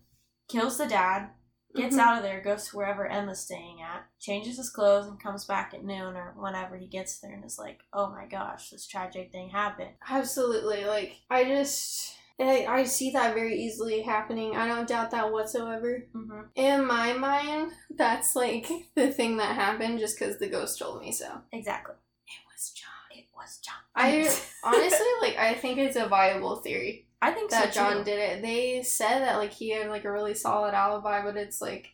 [0.47, 1.29] kills the dad,
[1.75, 1.99] gets Mhm.
[1.99, 5.73] out of there, goes to wherever Emma's staying at, changes his clothes, and comes back
[5.73, 9.31] at noon or whenever he gets there and is like, oh my gosh, this tragic
[9.31, 9.91] thing happened.
[10.07, 10.85] Absolutely.
[10.85, 12.15] Like, I just.
[12.39, 14.55] I, I see that very easily happening.
[14.55, 16.07] I don't doubt that whatsoever.
[16.15, 16.41] Mm-hmm.
[16.55, 21.11] In my mind, that's like the thing that happened just because the ghost told me
[21.11, 21.41] so.
[21.51, 21.93] Exactly.
[22.27, 23.17] It was John.
[23.17, 23.75] It was John.
[23.95, 24.17] I
[24.63, 25.37] honestly like.
[25.37, 28.03] I think it's a viable theory I think that so John too.
[28.05, 28.41] did it.
[28.41, 31.87] They said that like he had like a really solid alibi, but it's like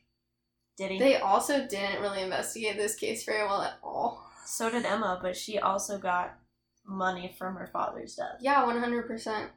[0.77, 0.99] Did he?
[0.99, 4.25] they also didn't really investigate this case very well at all.
[4.45, 6.35] so did Emma, but she also got
[6.85, 8.37] money from her father's death.
[8.41, 9.51] Yeah, one hundred percent.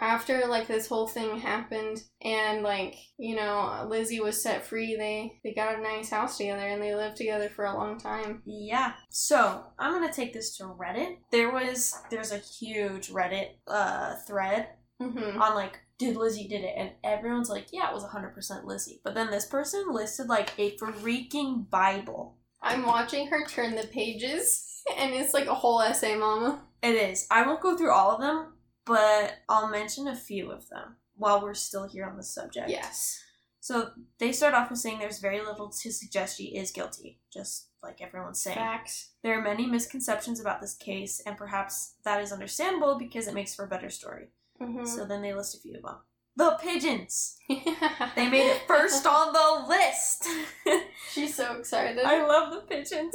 [0.00, 5.38] After like this whole thing happened and like you know Lizzie was set free, they
[5.44, 8.42] they got a nice house together and they lived together for a long time.
[8.44, 8.94] Yeah.
[9.10, 11.18] So I'm gonna take this to Reddit.
[11.30, 14.66] There was there's a huge Reddit uh thread
[15.02, 15.42] Mm-hmm.
[15.42, 19.14] on like did Lizzie did it and everyone's like yeah it was 100% Lizzie but
[19.14, 25.12] then this person listed like a freaking bible I'm watching her turn the pages and
[25.12, 26.62] it's like a whole essay, Mama.
[26.82, 28.52] it is I won't go through all of them
[28.86, 33.20] but I'll mention a few of them while we're still here on the subject Yes.
[33.60, 37.66] so they start off with saying there's very little to suggest she is guilty just
[37.82, 39.10] like everyone's saying Facts.
[39.24, 43.54] there are many misconceptions about this case and perhaps that is understandable because it makes
[43.56, 44.28] for a better story
[44.60, 44.84] Mm-hmm.
[44.84, 45.96] so then they list a few of them
[46.36, 50.28] the pigeons they made it first on the list
[51.14, 52.04] She's so excited.
[52.04, 53.14] I love the pigeons.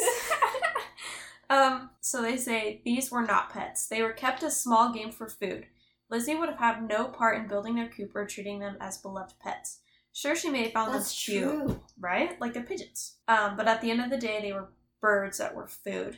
[1.49, 3.87] um, so they say these were not pets.
[3.87, 5.65] They were kept as small game for food.
[6.09, 9.33] Lizzie would have had no part in building their coop or treating them as beloved
[9.41, 9.79] pets.
[10.13, 12.39] Sure, she may have found That's them cute, right?
[12.39, 13.17] Like they're pigeons.
[13.27, 14.71] Um, but at the end of the day, they were
[15.01, 16.17] birds that were food.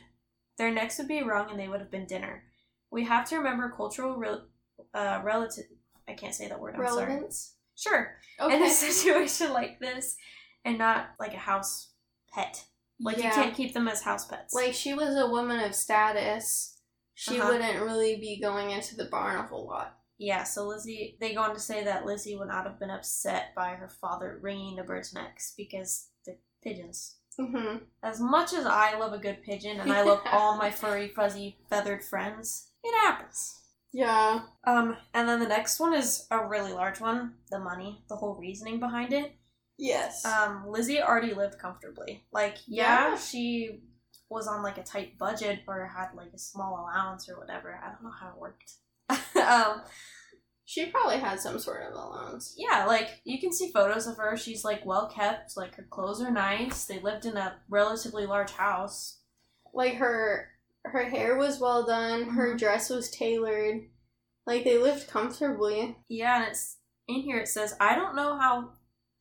[0.58, 2.44] Their necks would be wrung and they would have been dinner.
[2.92, 4.46] We have to remember cultural rel-
[4.94, 5.64] uh, relative.
[6.08, 6.74] I can't say that word.
[6.76, 7.06] I'm sorry.
[7.06, 7.54] Relevance.
[7.76, 8.14] Sure.
[8.40, 8.56] Okay.
[8.56, 10.16] In a situation like this,
[10.64, 11.92] and not like a house
[12.32, 12.64] pet.
[13.00, 13.26] Like Yeah.
[13.28, 14.54] you can't keep them as house pets.
[14.54, 16.78] Like she was a woman of status,
[17.14, 17.50] she Uh-huh.
[17.52, 19.98] wouldn't really be going into the barn a whole lot.
[20.18, 23.54] Yeah, so Lizzie, they go on to say that Lizzie would not have been upset
[23.56, 27.16] by her father wringing the birds' necks because they're pigeons.
[27.36, 31.08] hmm As much as I love a good pigeon and I love all my furry,
[31.08, 33.61] fuzzy, feathered friends, it happens.
[33.92, 34.40] Yeah.
[34.66, 38.34] Um, and then the next one is a really large one the money, the whole
[38.36, 39.36] reasoning behind it.
[39.78, 40.24] Yes.
[40.24, 42.24] Um, Lizzie already lived comfortably.
[42.32, 43.16] Like, yeah, Yeah.
[43.16, 43.80] she
[44.30, 47.78] was on like a tight budget or had like a small allowance or whatever.
[47.82, 48.72] I don't know how it worked.
[49.36, 49.82] um,
[50.64, 52.54] she probably had some sort of allowance.
[52.56, 54.36] yeah, like you can see photos of her.
[54.38, 55.54] She's like well kept.
[55.56, 56.86] Like her clothes are nice.
[56.86, 59.18] They lived in a relatively large house.
[59.74, 60.48] Like her
[60.84, 62.58] her hair was well done, her Mhm.
[62.58, 63.88] dress was tailored.
[64.46, 65.96] Like they lived comfortably.
[66.08, 66.78] Yeah, and it's
[67.08, 67.38] in here.
[67.38, 68.72] It says, "I don't know how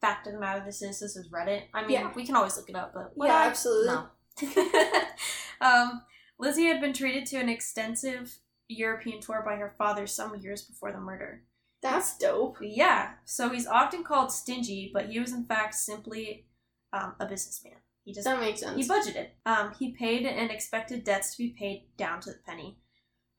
[0.01, 0.99] fact of the matter this is.
[0.99, 1.67] This is Reddit.
[1.73, 2.11] I mean, Yeah.
[2.13, 3.45] we can always look it up, but Yeah, I?
[3.45, 3.93] absolutely.
[3.93, 4.09] No.
[5.61, 6.03] um,
[6.39, 10.91] Lizzie had been treated to an extensive European tour by her father some years before
[10.91, 11.43] the murder.
[11.83, 12.57] That's dope.
[12.61, 16.47] Yeah, so he's often called stingy, but he was in fact simply
[16.93, 17.77] um, a businessman.
[18.03, 18.75] He just That makes sense.
[18.75, 19.29] he budgeted.
[19.45, 22.77] Um, he paid and expected debts to be paid down to the penny.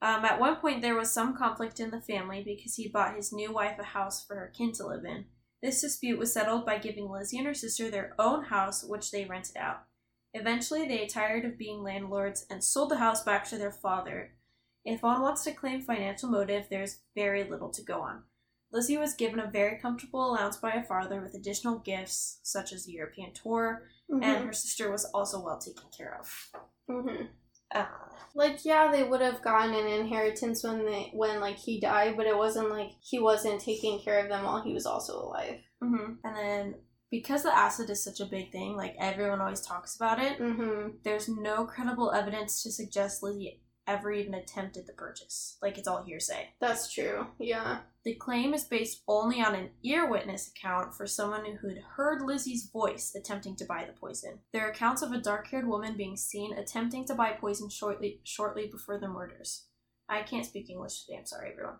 [0.01, 3.33] Um, at one point, there was some conflict in the family because he bought his
[3.33, 5.27] new wife a house for her kin to live in.
[5.63, 9.25] This dispute was settled by giving Lizzie and her sister their own house, which they
[9.25, 9.85] rented out.
[10.35, 14.33] Eventually, they tired of being landlords and sold the house back to their father.
[14.85, 18.25] If one wants to claim financial motive, there's very little to go on.
[18.73, 22.87] Lizzie was given a very comfortable allowance by her father with additional gifts, such as
[22.89, 24.47] a European tour, and Mhm.
[24.47, 26.53] her sister was also well taken care of.
[26.89, 27.29] Mhm.
[27.75, 27.87] Uh,
[28.35, 32.27] Like yeah, they would have gotten an inheritance when they when like he died, but
[32.27, 35.61] it wasn't like he wasn't taking care of them while he was also alive.
[35.83, 36.19] mhm.
[36.25, 36.75] And then
[37.11, 40.97] because the acid is such a big thing, like everyone always talks about it, Mm-hmm.
[41.03, 45.59] there's no credible evidence to suggest Lizzie ever even attempted the purchase.
[45.61, 46.55] Like it's all hearsay.
[46.59, 47.27] That's true.
[47.39, 47.81] Yeah.
[48.05, 52.21] The claim is based only on an ear witness account for someone who had heard
[52.21, 54.41] Lizzie's voice attempting to buy the poison.
[54.53, 58.67] There are accounts of a dark-haired woman being seen attempting to buy poison shortly shortly
[58.67, 59.67] before the murders.
[60.09, 61.77] I can't speak English today, I'm sorry everyone.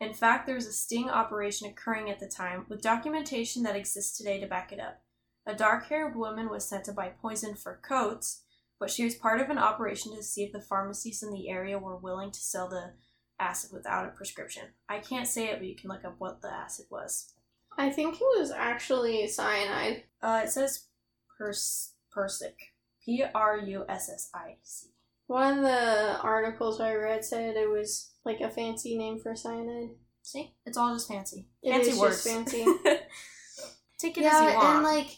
[0.00, 4.16] In fact, there was a sting operation occurring at the time with documentation that exists
[4.16, 5.02] today to back it up.
[5.44, 8.44] A dark-haired woman was sent to buy poison for coats,
[8.78, 11.80] but she was part of an operation to see if the pharmacies in the area
[11.80, 12.92] were willing to sell the
[13.42, 14.64] acid without a prescription.
[14.88, 17.32] I can't say it, but you can look up what the acid was.
[17.76, 20.04] I think it was actually cyanide.
[20.22, 20.86] Uh, it says
[21.38, 22.56] pers- Persic.
[23.04, 24.88] P R U S S I C.
[25.26, 29.90] One of the articles I read said it was like a fancy name for cyanide.
[30.22, 30.54] See?
[30.66, 31.48] It's all just fancy.
[31.62, 32.22] It fancy is words.
[32.22, 32.64] just fancy.
[33.98, 34.68] Take it as you yeah, want.
[34.76, 35.16] and like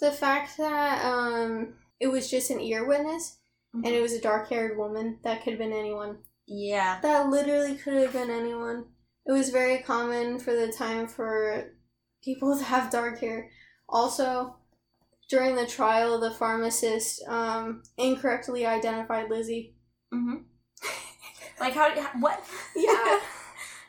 [0.00, 3.38] the fact that um it was just an ear witness
[3.74, 3.86] Mhm.
[3.86, 6.18] and it was a dark haired woman, that could have been anyone.
[6.46, 7.00] Yeah.
[7.02, 8.86] That literally could have been anyone.
[9.26, 11.72] It was very common for the time for
[12.22, 13.50] people to have dark hair.
[13.88, 14.56] Also,
[15.28, 19.74] during the trial, the pharmacist um, incorrectly identified Lizzie.
[20.12, 20.36] hmm
[21.60, 21.94] like how?
[22.20, 22.44] What?
[22.76, 23.20] Yeah.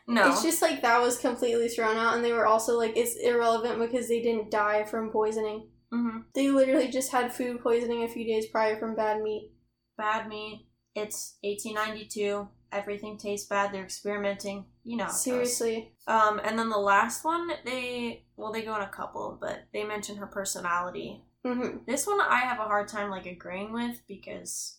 [0.07, 0.29] no.
[0.29, 3.79] It's just like that was completely thrown out, and they were also like, it's irrelevant
[3.79, 5.69] because they didn't die from poisoning.
[5.91, 9.51] hmm They literally just had food poisoning a few days prior from bad meat.
[9.97, 10.67] Bad meat.
[10.95, 12.47] It's 1892.
[12.71, 13.71] Everything tastes bad.
[13.73, 14.65] They're experimenting.
[14.83, 15.03] You know.
[15.05, 15.23] how it goes.
[15.23, 15.91] Seriously.
[16.07, 19.83] Um, and then the last one, they well, they go on a couple, but they
[19.83, 21.21] mention her personality.
[21.45, 24.77] hmm This one I have a hard time like agreeing with because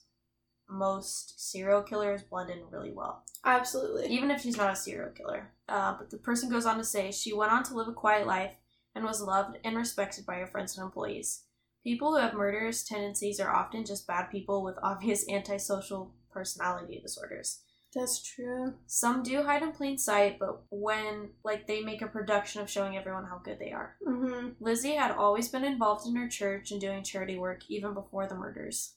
[0.68, 4.06] most serial killers blend in really well, Absolutely.
[4.08, 5.52] even if she's not a serial killer.
[5.68, 8.26] Uh, but the person goes on to say she went on to live a quiet
[8.26, 8.54] life
[8.94, 11.42] and was loved and respected by her friends and employees.
[11.86, 17.60] People who have murderous tendencies are often just bad people with obvious antisocial personality disorders.
[17.94, 18.74] That's true.
[18.88, 22.96] Some do hide in plain sight, but when like they make a production of showing
[22.96, 23.94] everyone how good they are.
[24.04, 28.26] hmm Lizzie had always been involved in her church and doing charity work even before
[28.26, 28.96] the murders.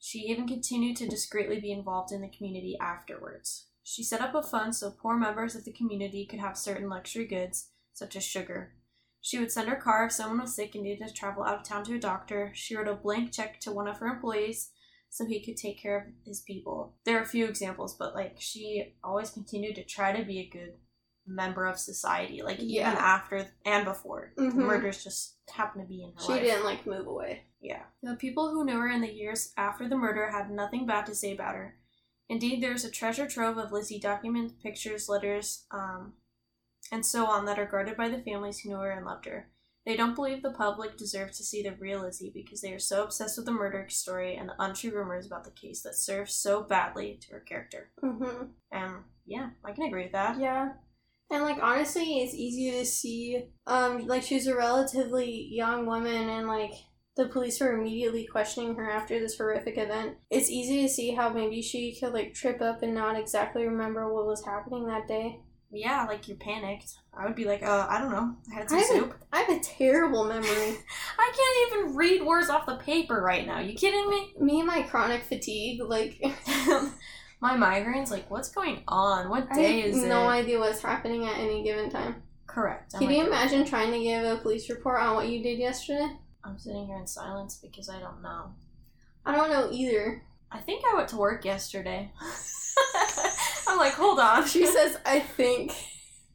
[0.00, 3.68] She even continued to discreetly be involved in the community afterwards.
[3.84, 7.28] She set up a fund so poor members of the community could have certain luxury
[7.28, 8.72] goods, such as sugar.
[9.24, 11.62] She would send her car if someone was sick and needed to travel out of
[11.64, 12.50] town to a doctor.
[12.54, 14.70] She wrote a blank check to one of her employees
[15.08, 16.92] so he could take care of his people.
[17.06, 20.50] There are a few examples, but like she always continued to try to be a
[20.50, 20.74] good
[21.26, 24.34] member of society, like even after and before.
[24.36, 24.54] The Mhm.
[24.56, 26.42] murders just happened to be in her She life.
[26.42, 27.44] didn't like move away.
[27.62, 27.86] Yeah.
[28.02, 31.14] The people who knew her in the years after the murder had nothing bad to
[31.14, 31.78] say about her.
[32.28, 36.12] Indeed, there's a treasure trove of Lizzie documents, pictures, letters, um,
[36.92, 39.48] and so on that are guarded by the families who knew her and loved her.
[39.86, 43.04] They don't believe the public deserves to see the real Lizzie because they are so
[43.04, 46.62] obsessed with the murder story and the untrue rumors about the case that serve so
[46.62, 47.90] badly to her character.
[48.02, 48.44] Mm-hmm.
[48.72, 48.94] And
[49.26, 50.40] yeah, I can agree with that.
[50.40, 50.72] Yeah.
[51.30, 53.46] And like honestly, it's easy to see.
[53.66, 56.72] Um, like she's a relatively young woman, and like
[57.16, 60.16] the police were immediately questioning her after this horrific event.
[60.30, 64.12] It's easy to see how maybe she could like trip up and not exactly remember
[64.12, 65.40] what was happening that day.
[65.74, 66.94] Yeah, like you're panicked.
[67.16, 68.36] I would be like, uh, I don't know.
[68.50, 69.14] I had some I soup.
[69.32, 70.48] a, I have a terrible memory.
[71.18, 73.58] I can't even read words off the paper right now.
[73.60, 74.34] You kidding me?
[74.38, 76.22] Me and my chronic fatigue, like
[77.44, 79.28] My migraine's like, what's going on?
[79.28, 80.08] What day is no it?
[80.08, 82.22] No idea what's happening at any given time.
[82.46, 82.94] Correct.
[82.94, 85.58] I'm Can like, you imagine trying to give a police report on what you did
[85.58, 86.08] yesterday?
[86.42, 88.54] I'm sitting here in silence because I don't know.
[89.26, 90.22] I don't know either.
[90.50, 92.12] I think I went to work yesterday.
[93.66, 94.46] I'm like, hold on.
[94.46, 95.72] She says, I think.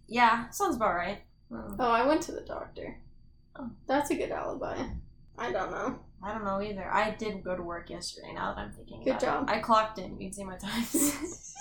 [0.07, 1.19] yeah, sounds about right.
[1.51, 1.75] Hmm.
[1.79, 2.97] Oh, I went to the doctor.
[3.57, 3.69] Oh.
[3.87, 4.77] That's a good alibi.
[5.37, 5.99] I don't know.
[6.21, 6.91] I don't know either.
[6.91, 8.33] I did go to work yesterday.
[8.33, 9.25] Now that I'm thinking, Good about it.
[9.25, 9.49] job.
[9.49, 10.19] I clocked in.
[10.19, 11.55] You can see my times.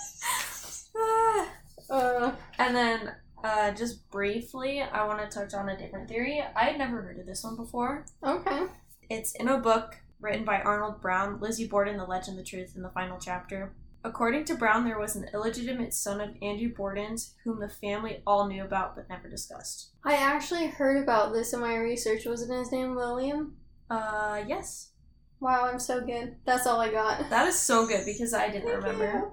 [1.89, 6.39] Uh, and then, uh, just briefly, I want to touch on a different theory.
[6.55, 8.05] I had never heard of this one before.
[8.23, 8.65] okay.
[9.09, 12.83] It's in a book written by Arnold Brown, Lizzie Borden, The Legend, the Truth, in
[12.83, 13.73] the final chapter.
[14.03, 18.47] According to Brown, there was an illegitimate son of Andrew Borden's whom the family all
[18.47, 19.89] knew about but never discussed.
[20.05, 22.25] I actually heard about this in my research.
[22.25, 23.57] Wasn't his name William?
[23.89, 24.91] Uh, yes.
[25.41, 26.35] Wow, I'm so good.
[26.45, 27.29] That's all I got.
[27.29, 29.31] That is so good because I didn't remember.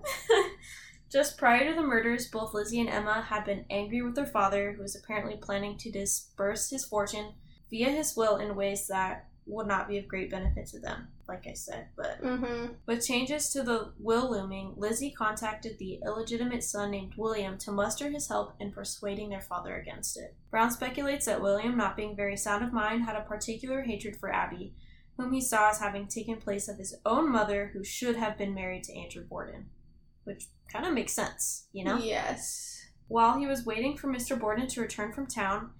[1.12, 4.72] Just prior to the murders, both Lizzie and Emma had been angry with their father,
[4.72, 7.34] who was apparently planning to disperse his fortune
[7.70, 11.47] via his will in ways that would not be of great benefit to them, like
[11.47, 11.89] I said.
[11.97, 12.72] But Mm-hmm.
[12.87, 18.09] with changes to the will looming, Lizzie contacted the illegitimate son named William to muster
[18.11, 20.35] his help in persuading their father against it.
[20.51, 24.33] Brown speculates that William, not being very sound of mind, had a particular hatred for
[24.33, 24.74] Abby,
[25.16, 28.55] whom he saw as having taken place of his own mother, who should have been
[28.55, 29.66] married to Andrew Borden.
[30.24, 31.97] Which kind of makes sense, you know?
[31.99, 32.83] Yes.
[33.09, 34.39] While he was waiting for Mr.
[34.39, 35.70] Borden to return from town,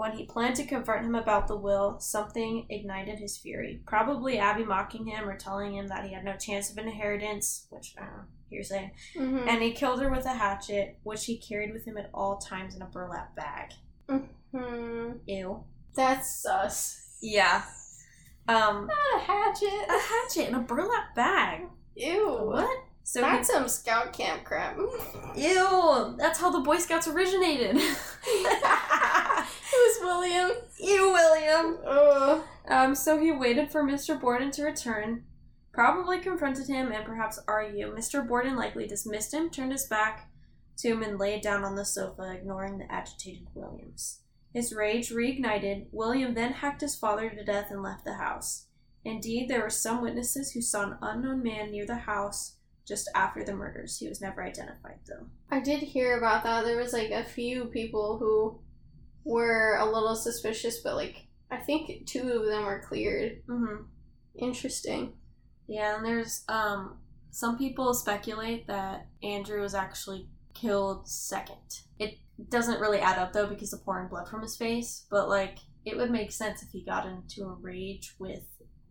[0.00, 3.82] when he planned to confront him about the will, something ignited his fury.
[3.86, 7.92] Probably Abby mocking him or telling him that he had no chance of inheritance, which
[7.98, 8.92] I don't know, hearsay.
[9.14, 9.46] Mm-hmm.
[9.46, 12.74] And he killed her with a hatchet, which he carried with him at all times
[12.74, 13.72] in a burlap bag.
[14.08, 15.64] hmm Ew.
[15.94, 17.18] That's sus.
[17.20, 17.62] Yeah.
[18.48, 19.86] Um, Not a hatchet.
[19.86, 21.66] a hatchet in a burlap bag.
[21.94, 22.38] Ew.
[22.44, 22.84] What?
[23.02, 24.78] So That's some scout camp crap.
[25.36, 26.14] ew.
[26.16, 27.76] That's how the Boy Scouts originated.
[30.00, 30.50] William?
[30.78, 31.78] You, William.
[31.84, 32.44] Oh.
[32.68, 34.20] Um, so he waited for Mr.
[34.20, 35.24] Borden to return,
[35.72, 37.94] probably confronted him and perhaps argue.
[37.94, 38.26] Mr.
[38.26, 40.30] Borden likely dismissed him, turned his back
[40.78, 44.20] to him, and laid down on the sofa, ignoring the agitated Williams.
[44.52, 45.86] His rage reignited.
[45.92, 48.66] William then hacked his father to death and left the house.
[49.04, 53.44] Indeed, there were some witnesses who saw an unknown man near the house just after
[53.44, 53.98] the murders.
[53.98, 55.26] He was never identified, though.
[55.50, 56.64] I did hear about that.
[56.64, 58.58] There was like a few people who
[59.24, 63.42] were a little suspicious, but like I think two of them were cleared.
[63.46, 63.84] Mm-hmm.
[64.36, 65.14] Interesting.
[65.66, 66.98] Yeah, and there's um
[67.30, 71.56] some people speculate that Andrew was actually killed second.
[71.98, 72.18] It
[72.48, 75.96] doesn't really add up though because of pouring blood from his face, but like it
[75.96, 78.44] would make sense if he got into a rage with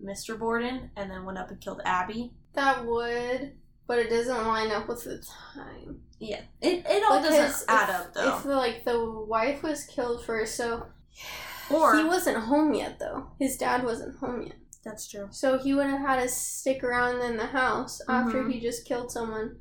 [0.04, 0.38] Mr.
[0.38, 2.32] Borden and then went up and killed Abby.
[2.54, 3.54] That would,
[3.90, 5.18] but it doesn't line up with the
[5.56, 6.00] time.
[6.20, 8.38] Yeah, it it all doesn't add if- up though.
[8.38, 10.86] If like the wife was killed first, so
[11.74, 13.32] or he wasn't home yet though.
[13.40, 14.56] His dad wasn't home yet.
[14.86, 15.28] that's true.
[15.32, 18.54] So he would have had to stick around in the house after Mhm.
[18.54, 19.58] he just killed someone.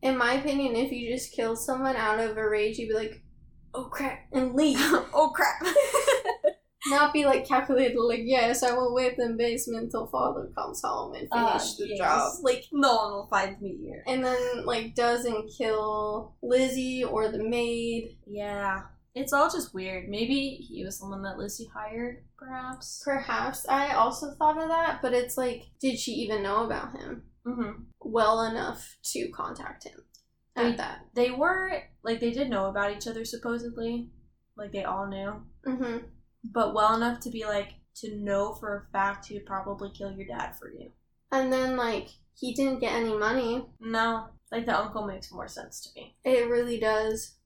[0.00, 3.22] In my opinion, if you just killed someone out of a rage, you'd be like,
[3.74, 4.78] oh crap, and leave.
[5.14, 5.60] oh crap.
[6.92, 10.80] Not be like calculated, like, yes, I will wait in the basement until father comes
[10.84, 11.98] home and finish the yes.
[11.98, 12.32] job.
[12.42, 14.02] Like, no one will find me here.
[14.06, 18.16] and then, like, doesn't kill Lizzie or the maid.
[18.26, 18.82] Yeah.
[19.14, 20.08] It's all just weird.
[20.08, 23.02] Maybe he was the one that Lizzie hired, perhaps.
[23.04, 23.66] Perhaps.
[23.68, 27.82] I also thought of that, but it's like, did she even know about him Mm-hmm.
[28.00, 29.98] well enough to contact him
[30.54, 30.98] at They- that?
[31.14, 31.72] they were
[32.04, 34.10] like they did know about each other supposedly
[34.56, 35.96] like they all knew hmm
[36.44, 40.10] but well enough to be like to know for a fact he would probably kill
[40.12, 40.90] your dad for you
[41.30, 43.66] And then, like, he didn't get any money.
[43.80, 47.36] no like the uncle makes more sense to me It really does.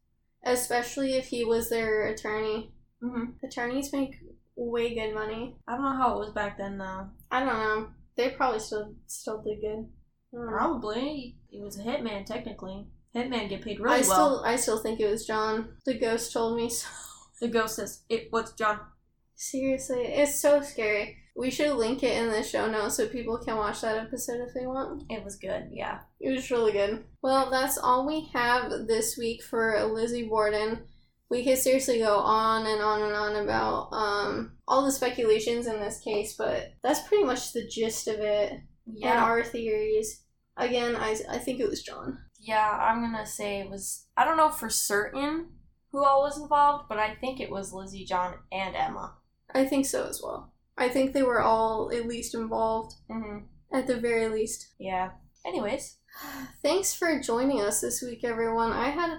[0.45, 2.73] Especially if he was their attorney.
[3.03, 3.45] mm-hmm.
[3.45, 4.15] Attorneys make
[4.57, 5.57] way good money.
[5.69, 7.89] i don't know how it was back then though I don't know.
[8.17, 9.89] They probably still still did good.
[10.35, 14.57] I probably he was a hitman technically hitman get paid really I well still I
[14.57, 15.71] still think it was John.
[15.85, 16.89] The ghost told me so.
[17.41, 18.81] The ghost says it what's john
[19.39, 21.19] Seriously, it's so scary.
[21.37, 24.55] We should link it in the show notes so people can watch that episode if
[24.55, 25.03] they want.
[25.11, 25.99] It was good, yeah.
[26.21, 27.05] It was really good.
[27.21, 30.85] Well, that's all we have this week for Lizzie Borden.
[31.29, 35.81] We could seriously go on and on and on about um, all the speculations in
[35.81, 39.23] this case, but that's pretty much the gist of it and Yeah.
[39.23, 40.23] our theories.
[40.57, 42.17] Again, I, I think it was John.
[42.41, 45.49] yeah, I'm gonna say it was I don't know for certain
[45.97, 49.15] who all was involved, but I think it was Lizzie, John, and Emma.
[49.55, 50.53] I think so as well.
[50.77, 53.47] I think they were all at least involved, Mm-hmm.
[53.75, 54.75] at the very least.
[54.79, 55.13] Yeah.
[55.47, 55.97] Anyways.
[56.63, 58.73] Thanks for joining us this week, everyone.
[58.73, 59.17] I had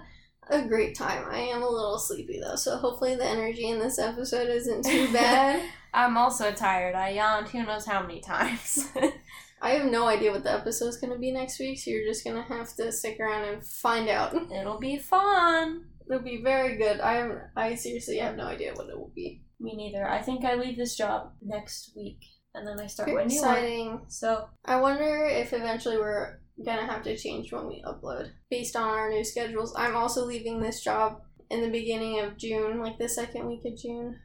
[0.51, 1.25] a great time.
[1.31, 5.11] I am a little sleepy though, so hopefully the energy in this episode isn't too
[5.13, 5.67] bad.
[5.95, 6.93] I'm also tired.
[6.93, 8.87] I yawned who knows how many times.
[9.61, 12.43] I have no idea what the episode's gonna be next week, so you're just gonna
[12.43, 14.35] have to stick around and find out.
[14.51, 15.85] It'll be fun.
[16.09, 16.99] It'll be very good.
[17.01, 19.41] I am, I seriously have no idea what it will be.
[19.59, 20.07] Me neither.
[20.07, 22.19] I think I leave this job next week
[22.53, 23.49] and then I start Very my new one.
[23.51, 24.01] exciting.
[24.07, 28.87] So I wonder if eventually we're gonna have to change when we upload based on
[28.87, 29.73] our new schedules.
[29.77, 33.77] I'm also leaving this job in the beginning of June, like the second week of
[33.77, 34.19] June.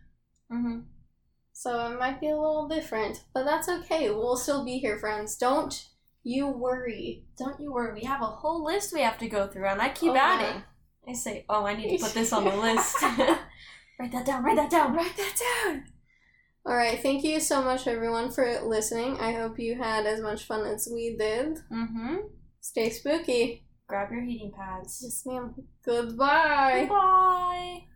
[0.52, 0.80] mm-hmm.
[1.52, 4.10] So it might be a little different, but that's okay.
[4.10, 5.36] We'll still be here, friends.
[5.36, 5.88] Don't
[6.24, 7.24] you worry.
[7.38, 9.88] don't you worry, we have a whole list we have to go through and I
[9.88, 10.62] keep Oh, yeah.
[11.08, 13.02] I say, Oh, I need to put this on the list.
[13.98, 15.84] write that down, write that down, write that down.
[16.64, 19.18] All right, thank you so much, everyone, for listening.
[19.18, 21.58] I hope you had as much fun as we did.
[21.72, 22.16] Mm-hmm.
[22.60, 23.66] Stay spooky.
[23.88, 25.00] Grab your heating pads.
[25.02, 25.54] Yes, ma'am.
[25.84, 26.86] Goodbye.
[26.88, 27.86] Bye.